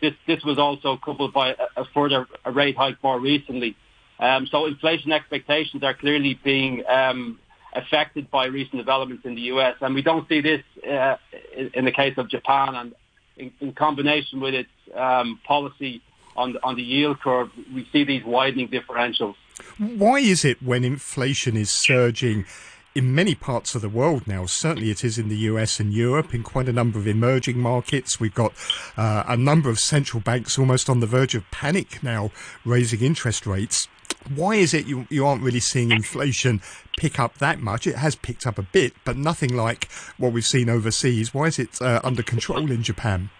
this 0.00 0.12
this 0.26 0.42
was 0.44 0.58
also 0.58 0.98
coupled 0.98 1.32
by 1.32 1.50
a, 1.50 1.82
a 1.82 1.84
further 1.94 2.26
a 2.44 2.52
rate 2.52 2.76
hike 2.76 3.02
more 3.02 3.18
recently. 3.18 3.76
Um, 4.18 4.46
so 4.46 4.66
inflation 4.66 5.10
expectations 5.12 5.82
are 5.82 5.94
clearly 5.94 6.38
being 6.44 6.84
um, 6.86 7.38
affected 7.72 8.30
by 8.30 8.46
recent 8.46 8.76
developments 8.76 9.24
in 9.24 9.34
the 9.34 9.42
U.S., 9.42 9.76
and 9.80 9.94
we 9.94 10.02
don't 10.02 10.28
see 10.28 10.40
this 10.40 10.62
uh, 10.86 11.16
in, 11.56 11.70
in 11.74 11.84
the 11.84 11.92
case 11.92 12.18
of 12.18 12.28
Japan, 12.28 12.74
and 12.74 12.94
in, 13.36 13.52
in 13.60 13.72
combination 13.72 14.40
with 14.40 14.54
its 14.54 14.70
um, 14.94 15.40
policy 15.46 16.02
on 16.36 16.52
the, 16.52 16.62
on 16.62 16.76
the 16.76 16.82
yield 16.82 17.20
curve, 17.20 17.50
we 17.74 17.88
see 17.92 18.04
these 18.04 18.24
widening 18.24 18.68
differentials. 18.68 19.34
Why 19.78 20.18
is 20.18 20.44
it 20.44 20.62
when 20.62 20.84
inflation 20.84 21.56
is 21.56 21.70
surging 21.70 22.44
in 22.94 23.14
many 23.14 23.34
parts 23.34 23.74
of 23.74 23.82
the 23.82 23.88
world 23.88 24.26
now? 24.26 24.46
Certainly 24.46 24.90
it 24.90 25.04
is 25.04 25.18
in 25.18 25.28
the 25.28 25.36
US 25.36 25.80
and 25.80 25.92
Europe, 25.92 26.34
in 26.34 26.42
quite 26.42 26.68
a 26.68 26.72
number 26.72 26.98
of 26.98 27.06
emerging 27.06 27.58
markets. 27.58 28.20
We've 28.20 28.34
got 28.34 28.52
uh, 28.96 29.24
a 29.26 29.36
number 29.36 29.70
of 29.70 29.78
central 29.78 30.20
banks 30.20 30.58
almost 30.58 30.88
on 30.90 31.00
the 31.00 31.06
verge 31.06 31.34
of 31.34 31.50
panic 31.50 32.02
now, 32.02 32.30
raising 32.64 33.00
interest 33.00 33.46
rates. 33.46 33.88
Why 34.34 34.54
is 34.54 34.72
it 34.72 34.86
you, 34.86 35.06
you 35.10 35.26
aren't 35.26 35.42
really 35.42 35.60
seeing 35.60 35.90
inflation 35.90 36.60
pick 36.96 37.18
up 37.18 37.38
that 37.38 37.60
much? 37.60 37.86
It 37.86 37.96
has 37.96 38.14
picked 38.14 38.46
up 38.46 38.58
a 38.58 38.62
bit, 38.62 38.92
but 39.04 39.16
nothing 39.16 39.54
like 39.56 39.90
what 40.16 40.32
we've 40.32 40.46
seen 40.46 40.68
overseas. 40.68 41.34
Why 41.34 41.46
is 41.46 41.58
it 41.58 41.80
uh, 41.82 42.00
under 42.04 42.22
control 42.22 42.70
in 42.70 42.82
Japan? 42.82 43.30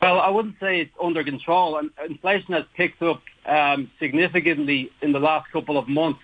Well, 0.00 0.20
I 0.20 0.28
wouldn't 0.28 0.56
say 0.60 0.80
it's 0.80 0.92
under 1.02 1.24
control. 1.24 1.80
Inflation 2.06 2.54
has 2.54 2.64
picked 2.76 3.02
up 3.02 3.20
um, 3.46 3.90
significantly 3.98 4.92
in 5.02 5.12
the 5.12 5.18
last 5.18 5.50
couple 5.50 5.76
of 5.76 5.88
months. 5.88 6.20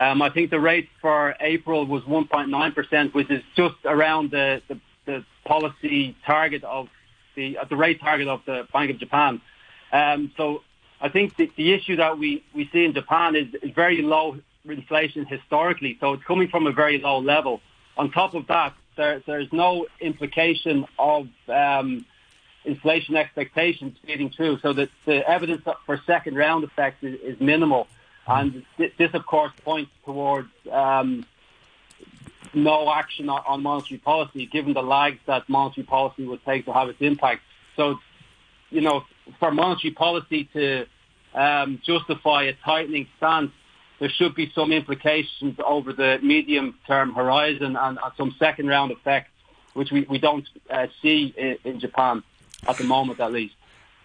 Um, 0.00 0.22
I 0.22 0.30
think 0.30 0.50
the 0.50 0.60
rate 0.60 0.88
for 1.00 1.36
April 1.40 1.86
was 1.86 2.02
1.9%, 2.02 3.14
which 3.14 3.30
is 3.30 3.42
just 3.54 3.76
around 3.84 4.30
the, 4.30 4.60
the, 4.68 4.80
the 5.06 5.24
policy 5.44 6.16
target 6.26 6.64
of 6.64 6.88
the 7.36 7.58
uh, 7.58 7.64
the 7.64 7.76
rate 7.76 8.00
target 8.00 8.28
of 8.28 8.42
the 8.46 8.66
Bank 8.72 8.90
of 8.90 8.98
Japan. 8.98 9.40
Um, 9.92 10.32
so 10.36 10.62
I 11.00 11.08
think 11.08 11.36
the, 11.36 11.50
the 11.56 11.72
issue 11.72 11.96
that 11.96 12.18
we, 12.18 12.44
we 12.54 12.68
see 12.72 12.84
in 12.84 12.94
Japan 12.94 13.36
is, 13.36 13.54
is 13.62 13.70
very 13.74 14.02
low 14.02 14.38
inflation 14.64 15.26
historically. 15.26 15.96
So 16.00 16.14
it's 16.14 16.24
coming 16.24 16.48
from 16.48 16.66
a 16.66 16.72
very 16.72 16.98
low 16.98 17.18
level. 17.18 17.60
On 17.96 18.10
top 18.10 18.34
of 18.34 18.46
that, 18.48 18.74
there, 18.96 19.22
there's 19.26 19.52
no 19.52 19.86
implication 20.00 20.86
of 20.98 21.28
um, 21.48 22.04
inflation 22.64 23.16
expectations 23.16 23.96
feeding 24.06 24.30
through. 24.30 24.58
So 24.60 24.72
that 24.72 24.88
the 25.04 25.28
evidence 25.28 25.62
for 25.86 26.00
second 26.06 26.36
round 26.36 26.64
effects 26.64 27.02
is, 27.02 27.20
is 27.20 27.40
minimal. 27.40 27.86
And 28.26 28.64
th- 28.76 28.94
this, 28.96 29.12
of 29.14 29.26
course, 29.26 29.52
points 29.64 29.90
towards 30.04 30.48
um, 30.70 31.26
no 32.54 32.92
action 32.92 33.28
on, 33.28 33.42
on 33.46 33.62
monetary 33.62 33.98
policy, 33.98 34.46
given 34.46 34.72
the 34.72 34.82
lags 34.82 35.18
that 35.26 35.48
monetary 35.48 35.86
policy 35.86 36.24
would 36.26 36.44
take 36.44 36.64
to 36.64 36.72
have 36.72 36.88
its 36.88 37.00
impact. 37.00 37.42
So, 37.76 37.98
you 38.70 38.80
know, 38.80 39.04
for 39.38 39.50
monetary 39.50 39.92
policy 39.92 40.44
to 40.54 40.86
um, 41.34 41.80
justify 41.84 42.44
a 42.44 42.54
tightening 42.64 43.08
stance, 43.16 43.52
there 43.98 44.08
should 44.08 44.34
be 44.34 44.50
some 44.54 44.72
implications 44.72 45.58
over 45.64 45.92
the 45.92 46.18
medium-term 46.22 47.14
horizon 47.14 47.76
and, 47.76 47.98
and 48.02 48.12
some 48.16 48.34
second-round 48.38 48.90
effects, 48.90 49.30
which 49.74 49.90
we, 49.90 50.02
we 50.02 50.18
don't 50.18 50.48
uh, 50.70 50.86
see 51.00 51.34
in, 51.36 51.58
in 51.64 51.80
Japan 51.80 52.22
at 52.66 52.76
the 52.78 52.84
moment, 52.84 53.20
at 53.20 53.32
least. 53.32 53.54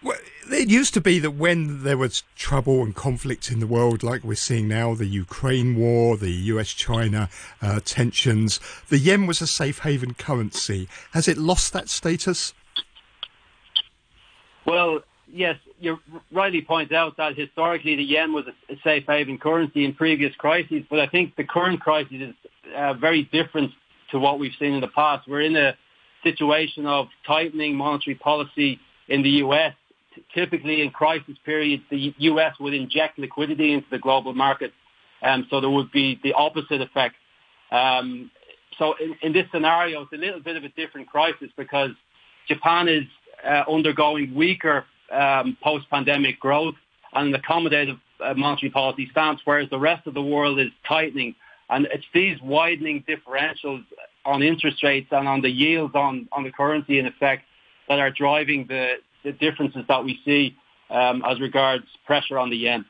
Well, 0.02 0.18
it 0.50 0.70
used 0.70 0.94
to 0.94 1.00
be 1.00 1.18
that 1.18 1.32
when 1.32 1.82
there 1.82 1.98
was 1.98 2.22
trouble 2.34 2.82
and 2.82 2.94
conflict 2.94 3.50
in 3.50 3.60
the 3.60 3.66
world, 3.66 4.02
like 4.02 4.24
we're 4.24 4.34
seeing 4.34 4.66
now, 4.66 4.94
the 4.94 5.06
Ukraine 5.06 5.76
war, 5.76 6.16
the 6.16 6.30
US-China 6.30 7.28
uh, 7.60 7.80
tensions, 7.84 8.60
the 8.88 8.98
yen 8.98 9.26
was 9.26 9.42
a 9.42 9.46
safe 9.46 9.80
haven 9.80 10.14
currency. 10.14 10.88
Has 11.12 11.28
it 11.28 11.36
lost 11.36 11.74
that 11.74 11.88
status? 11.90 12.54
Well, 14.64 15.00
yes, 15.30 15.56
you 15.78 15.98
rightly 16.32 16.62
point 16.62 16.92
out 16.92 17.18
that 17.18 17.36
historically 17.36 17.96
the 17.96 18.04
yen 18.04 18.32
was 18.32 18.46
a, 18.46 18.72
a 18.72 18.78
safe 18.82 19.04
haven 19.06 19.36
currency 19.36 19.84
in 19.84 19.94
previous 19.94 20.34
crises, 20.36 20.84
but 20.88 20.98
I 20.98 21.08
think 21.08 21.36
the 21.36 21.44
current 21.44 21.80
crisis 21.80 22.16
is 22.20 22.34
uh, 22.74 22.94
very 22.94 23.24
different 23.24 23.72
to 24.12 24.18
what 24.18 24.38
we've 24.38 24.54
seen 24.58 24.72
in 24.74 24.80
the 24.80 24.88
past. 24.88 25.28
We're 25.28 25.42
in 25.42 25.56
a 25.56 25.76
situation 26.22 26.86
of 26.86 27.08
tightening 27.26 27.76
monetary 27.76 28.14
policy 28.14 28.80
in 29.08 29.22
the 29.22 29.30
US. 29.44 29.74
Typically, 30.34 30.82
in 30.82 30.90
crisis 30.90 31.36
periods, 31.44 31.82
the 31.90 32.14
US 32.18 32.54
would 32.60 32.74
inject 32.74 33.18
liquidity 33.18 33.72
into 33.72 33.86
the 33.90 33.98
global 33.98 34.34
market, 34.34 34.72
um, 35.22 35.46
so 35.50 35.60
there 35.60 35.70
would 35.70 35.90
be 35.92 36.18
the 36.22 36.32
opposite 36.32 36.80
effect. 36.80 37.14
Um, 37.70 38.30
so, 38.78 38.94
in, 39.00 39.16
in 39.22 39.32
this 39.32 39.46
scenario, 39.52 40.02
it's 40.02 40.12
a 40.12 40.16
little 40.16 40.40
bit 40.40 40.56
of 40.56 40.64
a 40.64 40.68
different 40.70 41.08
crisis 41.08 41.50
because 41.56 41.90
Japan 42.48 42.88
is 42.88 43.04
uh, 43.44 43.64
undergoing 43.70 44.34
weaker 44.34 44.84
um, 45.12 45.56
post-pandemic 45.62 46.40
growth 46.40 46.74
and 47.12 47.34
an 47.34 47.40
accommodative 47.40 48.00
uh, 48.24 48.34
monetary 48.34 48.70
policy 48.70 49.08
stance, 49.10 49.40
whereas 49.44 49.68
the 49.70 49.78
rest 49.78 50.06
of 50.06 50.14
the 50.14 50.22
world 50.22 50.58
is 50.58 50.68
tightening. 50.86 51.34
And 51.68 51.86
it's 51.92 52.04
these 52.12 52.40
widening 52.42 53.04
differentials 53.08 53.84
on 54.24 54.42
interest 54.42 54.82
rates 54.82 55.08
and 55.10 55.28
on 55.28 55.40
the 55.40 55.50
yields 55.50 55.94
on, 55.94 56.28
on 56.32 56.44
the 56.44 56.50
currency 56.50 56.98
in 56.98 57.06
effect 57.06 57.44
that 57.88 57.98
are 57.98 58.10
driving 58.10 58.66
the, 58.68 58.94
the 59.24 59.32
differences 59.32 59.84
that 59.88 60.04
we 60.04 60.20
see 60.24 60.56
um, 60.90 61.22
as 61.26 61.40
regards 61.40 61.86
pressure 62.06 62.38
on 62.38 62.50
the 62.50 62.56
yen. 62.56 62.84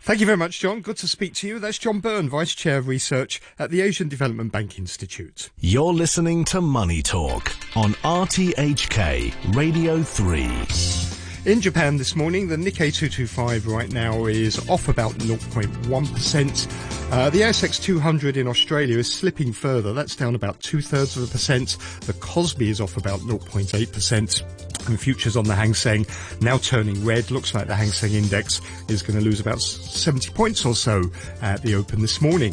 Thank 0.00 0.20
you 0.20 0.26
very 0.26 0.36
much, 0.36 0.60
John. 0.60 0.82
Good 0.82 0.98
to 0.98 1.08
speak 1.08 1.34
to 1.34 1.48
you. 1.48 1.58
That's 1.58 1.78
John 1.78 2.00
Beirne, 2.00 2.28
Vice 2.28 2.54
Chair 2.54 2.78
of 2.78 2.86
Research 2.86 3.40
at 3.58 3.70
the 3.70 3.80
Asian 3.80 4.08
Development 4.08 4.52
Bank 4.52 4.78
Institute. 4.78 5.50
You're 5.58 5.92
listening 5.92 6.44
to 6.46 6.60
Money 6.60 7.02
Talk 7.02 7.52
on 7.74 7.94
RTHK 8.04 9.56
Radio 9.56 10.02
3. 10.02 11.50
In 11.50 11.60
Japan 11.60 11.96
this 11.96 12.16
morning, 12.16 12.48
the 12.48 12.56
Nikkei 12.56 12.92
225 12.92 13.68
right 13.68 13.92
now 13.92 14.26
is 14.26 14.68
off 14.68 14.88
about 14.88 15.12
0.1%. 15.12 17.12
Uh, 17.12 17.30
the 17.30 17.40
ASX 17.40 17.80
200 17.80 18.36
in 18.36 18.48
Australia 18.48 18.98
is 18.98 19.12
slipping 19.12 19.52
further. 19.52 19.92
That's 19.92 20.16
down 20.16 20.34
about 20.34 20.60
two 20.60 20.80
thirds 20.80 21.16
of 21.16 21.22
a 21.22 21.26
percent. 21.28 21.76
The 22.00 22.14
Kospi 22.14 22.68
is 22.68 22.80
off 22.80 22.96
about 22.96 23.20
0.8%. 23.20 24.65
And 24.88 25.00
futures 25.00 25.36
on 25.36 25.44
the 25.44 25.54
Hang 25.54 25.74
Seng 25.74 26.06
now 26.40 26.58
turning 26.58 27.04
red. 27.04 27.30
Looks 27.30 27.54
like 27.54 27.66
the 27.66 27.74
Hang 27.74 27.88
Seng 27.88 28.12
index 28.12 28.60
is 28.88 29.02
going 29.02 29.18
to 29.18 29.24
lose 29.24 29.40
about 29.40 29.60
70 29.60 30.30
points 30.30 30.64
or 30.64 30.74
so 30.74 31.02
at 31.42 31.62
the 31.62 31.74
open 31.74 32.00
this 32.00 32.20
morning. 32.20 32.52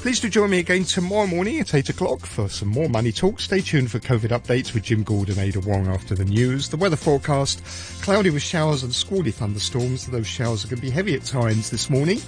Please 0.00 0.18
do 0.18 0.30
join 0.30 0.50
me 0.50 0.58
again 0.58 0.84
tomorrow 0.84 1.26
morning 1.26 1.60
at 1.60 1.74
8 1.74 1.90
o'clock 1.90 2.20
for 2.20 2.48
some 2.48 2.68
more 2.68 2.88
money 2.88 3.12
talk. 3.12 3.38
Stay 3.38 3.60
tuned 3.60 3.90
for 3.90 3.98
COVID 3.98 4.30
updates 4.30 4.72
with 4.72 4.82
Jim 4.82 5.02
Gould 5.02 5.28
and 5.28 5.38
Ada 5.38 5.60
Wong 5.60 5.88
after 5.88 6.14
the 6.14 6.24
news. 6.24 6.68
The 6.68 6.78
weather 6.78 6.96
forecast, 6.96 7.62
cloudy 8.02 8.30
with 8.30 8.42
showers 8.42 8.82
and 8.82 8.94
squally 8.94 9.30
thunderstorms. 9.30 10.06
Those 10.06 10.26
showers 10.26 10.64
are 10.64 10.68
going 10.68 10.80
to 10.80 10.86
be 10.86 10.90
heavy 10.90 11.14
at 11.14 11.24
times 11.24 11.70
this 11.70 11.90
morning. 11.90 12.20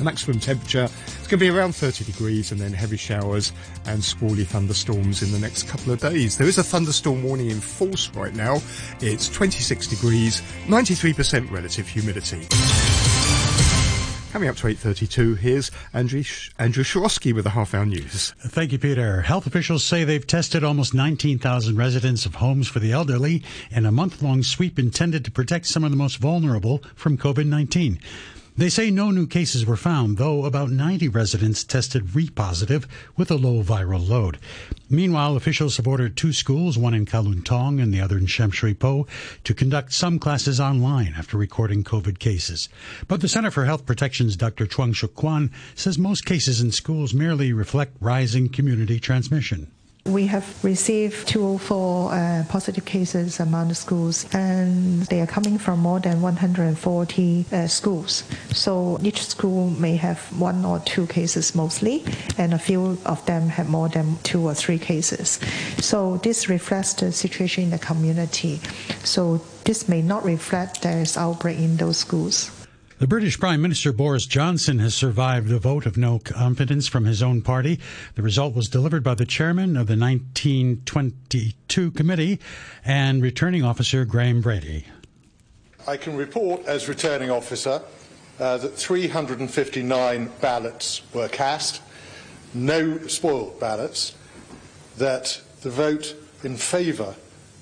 The 0.00 0.06
maximum 0.06 0.40
temperature 0.40 0.84
is 0.84 1.26
going 1.28 1.28
to 1.28 1.36
be 1.36 1.50
around 1.50 1.74
30 1.74 2.04
degrees 2.04 2.52
and 2.52 2.58
then 2.58 2.72
heavy 2.72 2.96
showers 2.96 3.52
and 3.84 4.02
squally 4.02 4.44
thunderstorms 4.44 5.22
in 5.22 5.30
the 5.30 5.38
next 5.38 5.68
couple 5.68 5.92
of 5.92 6.00
days. 6.00 6.38
There 6.38 6.48
is 6.48 6.56
a 6.56 6.64
thunderstorm 6.64 7.22
warning 7.22 7.50
in 7.50 7.60
force 7.60 8.08
right 8.14 8.34
now. 8.34 8.62
It's 9.02 9.28
26 9.28 9.88
degrees, 9.88 10.40
93% 10.68 11.50
relative 11.50 11.86
humidity. 11.86 12.46
Coming 14.32 14.48
up 14.48 14.56
to 14.56 14.68
8.32, 14.68 15.36
here's 15.36 15.70
Andrew, 15.92 16.22
Sh- 16.22 16.50
Andrew 16.58 16.82
Shorosky 16.82 17.34
with 17.34 17.44
the 17.44 17.50
Half 17.50 17.74
Hour 17.74 17.84
News. 17.84 18.30
Thank 18.38 18.72
you, 18.72 18.78
Peter. 18.78 19.20
Health 19.20 19.46
officials 19.46 19.84
say 19.84 20.04
they've 20.04 20.26
tested 20.26 20.64
almost 20.64 20.94
19,000 20.94 21.76
residents 21.76 22.24
of 22.24 22.36
homes 22.36 22.68
for 22.68 22.78
the 22.78 22.92
elderly 22.92 23.42
in 23.70 23.84
a 23.84 23.92
month 23.92 24.22
long 24.22 24.42
sweep 24.42 24.78
intended 24.78 25.26
to 25.26 25.30
protect 25.30 25.66
some 25.66 25.84
of 25.84 25.90
the 25.90 25.96
most 25.98 26.16
vulnerable 26.16 26.82
from 26.94 27.18
COVID 27.18 27.44
19. 27.44 28.00
They 28.56 28.68
say 28.68 28.90
no 28.90 29.10
new 29.10 29.26
cases 29.26 29.64
were 29.64 29.76
found, 29.76 30.18
though 30.18 30.44
about 30.44 30.70
90 30.70 31.08
residents 31.08 31.64
tested 31.64 32.14
re-positive 32.14 32.86
with 33.16 33.30
a 33.30 33.36
low 33.36 33.62
viral 33.62 34.06
load. 34.06 34.38
Meanwhile, 34.88 35.36
officials 35.36 35.76
have 35.76 35.86
ordered 35.86 36.16
two 36.16 36.32
schools, 36.32 36.76
one 36.76 36.92
in 36.92 37.06
Kowloon 37.06 37.44
Tong 37.44 37.80
and 37.80 37.94
the 37.94 38.00
other 38.00 38.18
in 38.18 38.26
Sham 38.26 38.50
Shui 38.50 38.74
Po, 38.74 39.06
to 39.44 39.54
conduct 39.54 39.92
some 39.92 40.18
classes 40.18 40.60
online 40.60 41.14
after 41.16 41.36
recording 41.36 41.84
COVID 41.84 42.18
cases. 42.18 42.68
But 43.08 43.20
the 43.20 43.28
Center 43.28 43.50
for 43.50 43.64
Health 43.64 43.86
Protection's 43.86 44.36
Dr. 44.36 44.66
Chuang 44.66 44.92
Shuk 44.92 45.14
Kwan 45.14 45.50
says 45.74 45.96
most 45.96 46.26
cases 46.26 46.60
in 46.60 46.72
schools 46.72 47.14
merely 47.14 47.52
reflect 47.52 47.96
rising 48.00 48.48
community 48.48 48.98
transmission. 48.98 49.70
We 50.06 50.26
have 50.28 50.64
received 50.64 51.28
204 51.28 52.12
uh, 52.12 52.44
positive 52.48 52.84
cases 52.84 53.38
among 53.38 53.68
the 53.68 53.74
schools, 53.74 54.26
and 54.32 55.02
they 55.02 55.20
are 55.20 55.26
coming 55.26 55.58
from 55.58 55.80
more 55.80 56.00
than 56.00 56.22
140 56.22 57.44
uh, 57.52 57.66
schools. 57.66 58.24
So 58.52 58.98
each 59.02 59.22
school 59.26 59.70
may 59.70 59.96
have 59.96 60.18
one 60.38 60.64
or 60.64 60.80
two 60.80 61.06
cases 61.06 61.54
mostly, 61.54 62.04
and 62.38 62.54
a 62.54 62.58
few 62.58 62.98
of 63.04 63.24
them 63.26 63.48
have 63.48 63.68
more 63.68 63.88
than 63.88 64.16
two 64.22 64.46
or 64.46 64.54
three 64.54 64.78
cases. 64.78 65.38
So 65.78 66.16
this 66.18 66.48
reflects 66.48 66.94
the 66.94 67.12
situation 67.12 67.64
in 67.64 67.70
the 67.70 67.78
community. 67.78 68.60
So 69.04 69.42
this 69.64 69.88
may 69.88 70.00
not 70.00 70.24
reflect 70.24 70.82
there 70.82 71.00
is 71.00 71.16
outbreak 71.16 71.58
in 71.58 71.76
those 71.76 71.98
schools. 71.98 72.59
The 73.00 73.06
British 73.06 73.40
Prime 73.40 73.62
Minister 73.62 73.94
Boris 73.94 74.26
Johnson 74.26 74.78
has 74.80 74.94
survived 74.94 75.50
a 75.50 75.58
vote 75.58 75.86
of 75.86 75.96
no 75.96 76.18
confidence 76.18 76.86
from 76.86 77.06
his 77.06 77.22
own 77.22 77.40
party. 77.40 77.80
The 78.14 78.20
result 78.20 78.54
was 78.54 78.68
delivered 78.68 79.02
by 79.02 79.14
the 79.14 79.24
chairman 79.24 79.70
of 79.78 79.86
the 79.86 79.96
1922 79.96 81.92
committee 81.92 82.38
and 82.84 83.22
returning 83.22 83.64
officer 83.64 84.04
Graham 84.04 84.42
Brady. 84.42 84.84
I 85.88 85.96
can 85.96 86.14
report 86.14 86.66
as 86.66 86.90
returning 86.90 87.30
officer 87.30 87.80
uh, 88.38 88.58
that 88.58 88.76
359 88.76 90.30
ballots 90.42 91.00
were 91.14 91.28
cast, 91.28 91.80
no 92.52 92.98
spoiled 93.06 93.58
ballots, 93.58 94.14
that 94.98 95.40
the 95.62 95.70
vote 95.70 96.14
in 96.44 96.54
favour 96.54 97.14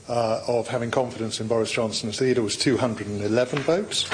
uh, 0.09 0.43
of 0.49 0.67
having 0.67 0.91
confidence 0.91 1.41
in 1.41 1.47
Boris 1.47 1.71
Johnson 1.71 2.09
as 2.09 2.21
leader 2.21 2.43
was 2.43 2.57
211 2.57 3.61
votes, 3.61 4.11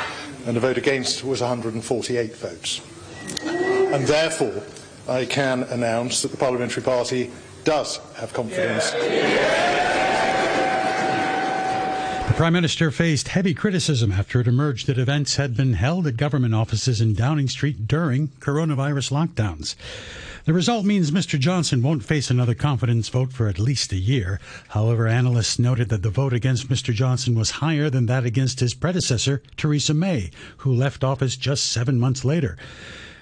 and 0.47 0.57
the 0.57 0.61
vote 0.61 0.79
against 0.79 1.25
was 1.25 1.41
148 1.41 2.37
votes. 2.37 2.81
And 3.45 4.07
therefore, 4.07 4.63
I 5.09 5.25
can 5.25 5.63
announce 5.65 6.23
that 6.23 6.31
the 6.31 6.37
Parliamentary 6.37 6.83
Party 6.83 7.31
does 7.65 7.99
have 8.17 8.33
confidence. 8.33 8.91
The 12.35 12.39
Prime 12.39 12.53
Minister 12.53 12.91
faced 12.91 13.29
heavy 13.29 13.55
criticism 13.55 14.11
after 14.11 14.41
it 14.41 14.49
emerged 14.49 14.89
that 14.89 14.99
events 14.99 15.37
had 15.37 15.57
been 15.57 15.75
held 15.75 16.07
at 16.07 16.17
government 16.17 16.55
offices 16.55 17.01
in 17.01 17.15
Downing 17.15 17.49
Street 17.49 17.87
during 17.87 18.29
coronavirus 18.41 19.13
lockdowns. 19.13 19.77
The 20.45 20.53
result 20.53 20.85
means 20.85 21.11
Mr. 21.11 21.39
Johnson 21.39 21.81
won't 21.81 22.05
face 22.05 22.31
another 22.31 22.55
confidence 22.55 23.09
vote 23.09 23.33
for 23.33 23.49
at 23.49 23.59
least 23.59 23.93
a 23.93 23.97
year. 23.97 24.41
However, 24.69 25.09
analysts 25.09 25.59
noted 25.59 25.89
that 25.89 26.03
the 26.03 26.11
vote 26.11 26.35
against 26.35 26.69
Mr. 26.69 26.93
Johnson 26.93 27.35
was 27.35 27.63
higher 27.63 27.89
than 27.89 28.05
that 28.07 28.27
against 28.27 28.61
his 28.61 28.75
predecessor, 28.75 29.43
Theresa 29.57 29.95
May, 29.95 30.31
who 30.59 30.75
left 30.75 31.03
office 31.03 31.37
just 31.37 31.73
seven 31.73 31.99
months 31.99 32.27
later. 32.27 32.59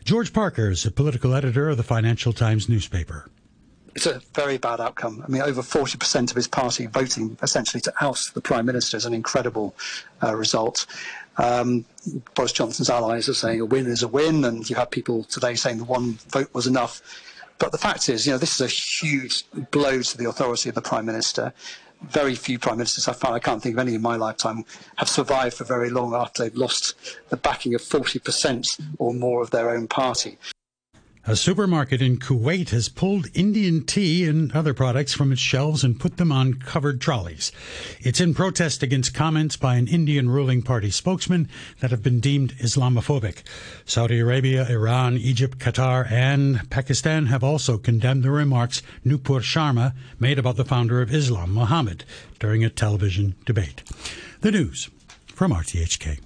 George 0.03 0.33
Parker 0.33 0.71
is 0.71 0.85
a 0.85 0.91
political 0.91 1.33
editor 1.33 1.69
of 1.69 1.77
the 1.77 1.85
Financial 1.85 2.33
Times 2.33 2.69
newspaper 2.69 3.29
it's 3.95 4.07
a 4.07 4.21
very 4.35 4.59
bad 4.59 4.81
outcome. 4.81 5.23
I 5.27 5.31
mean, 5.31 5.43
over 5.43 5.61
40% 5.61 6.31
of 6.31 6.37
his 6.37 6.49
party 6.49 6.87
voting 6.87 7.37
essentially 7.43 7.81
to 7.83 7.93
oust 8.01 8.35
the 8.35 8.41
Prime 8.41 8.65
Minister 8.65 8.97
is 8.97 9.05
an 9.05 9.13
incredible 9.13 9.75
uh, 10.23 10.35
result. 10.35 10.87
Um, 11.39 11.85
Boris 12.35 12.53
Johnson's 12.53 12.91
allies 12.91 13.29
are 13.29 13.35
saying 13.35 13.61
a 13.61 13.65
win 13.65 13.87
is 13.87 14.03
a 14.03 14.09
win, 14.09 14.45
and 14.45 14.69
you 14.69 14.77
have 14.77 14.91
people 14.91 15.25
today 15.25 15.55
saying 15.55 15.79
the 15.79 15.85
one 15.85 16.19
vote 16.29 16.53
was 16.53 16.67
enough. 16.67 17.01
But 17.59 17.73
the 17.73 17.79
fact 17.79 18.09
is, 18.09 18.27
you 18.27 18.33
know, 18.33 18.39
this 18.39 18.61
is 18.61 18.61
a 18.61 18.67
huge 18.67 19.45
blow 19.71 20.03
to 20.03 20.19
the 20.19 20.29
authority 20.29 20.69
of 20.69 20.75
the 20.75 20.83
Prime 20.83 21.07
Minister. 21.07 21.53
Very 22.03 22.35
few 22.35 22.59
Prime 22.59 22.79
Ministers 22.79 23.07
I've 23.07 23.19
found, 23.19 23.37
I 23.37 23.39
can't 23.39 23.63
think 23.63 23.77
of 23.77 23.79
any 23.79 23.95
in 23.95 24.03
my 24.03 24.17
lifetime, 24.17 24.65
have 24.97 25.09
survived 25.09 25.57
for 25.57 25.65
very 25.65 25.89
long 25.89 26.15
after 26.15 26.43
they've 26.43 26.57
lost 26.57 26.97
the 27.29 27.37
backing 27.37 27.75
of 27.75 27.81
40% 27.81 28.81
or 28.99 29.15
more 29.15 29.41
of 29.43 29.51
their 29.51 29.71
own 29.71 29.87
party. 29.87 30.39
A 31.25 31.37
supermarket 31.37 32.03
in 32.03 32.19
Kuwait 32.19 32.71
has 32.71 32.89
pulled 32.89 33.29
Indian 33.33 33.87
tea 33.87 34.27
and 34.27 34.51
other 34.53 34.75
products 34.75 35.15
from 35.15 35.31
its 35.31 35.41
shelves 35.41 35.85
and 35.85 36.01
put 36.01 36.17
them 36.17 36.33
on 36.33 36.55
covered 36.55 37.01
trolleys. 37.01 37.53
It's 38.01 38.21
in 38.21 38.35
protest 38.35 38.83
against 38.83 39.15
comments 39.15 39.57
by 39.57 39.77
an 39.77 39.87
Indian 39.87 40.29
ruling 40.29 40.63
party 40.63 40.91
spokesman 40.91 41.49
that 41.79 41.93
have 41.93 42.03
been 42.03 42.19
deemed 42.19 42.57
Islamophobic. 42.59 43.45
Saudi 43.85 44.19
Arabia, 44.19 44.69
Iran, 44.69 45.17
Egypt, 45.17 45.59
Qatar, 45.59 46.11
and 46.11 46.69
Pakistan 46.71 47.27
have 47.27 47.45
also 47.45 47.79
condemned 47.79 48.25
the 48.25 48.33
remarks 48.33 48.83
Nupur 49.07 49.43
Sharma 49.43 49.95
made 50.19 50.41
about 50.41 50.57
the 50.57 50.65
founder 50.65 51.01
of 51.01 51.15
Islam, 51.15 51.55
Muhammad, 51.55 52.05
during 52.41 52.65
a 52.65 52.69
television 52.69 53.37
debate. 53.47 53.85
The 54.41 54.51
news 54.51 54.91
from 55.27 55.53
RTHK. 55.53 56.19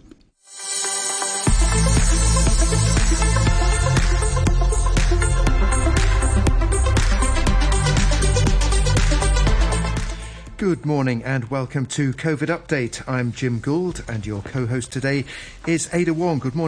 Good 10.59 10.87
morning 10.87 11.23
and 11.23 11.51
welcome 11.51 11.85
to 11.85 12.15
COVID 12.15 12.49
Update. 12.49 13.07
I'm 13.07 13.31
Jim 13.31 13.61
Gould 13.61 14.03
and 14.09 14.25
your 14.25 14.41
co 14.41 14.65
host 14.65 14.91
today 14.91 15.27
is 15.67 15.93
Ada 15.93 16.15
Wong. 16.15 16.39
Good 16.39 16.55
morning. 16.55 16.65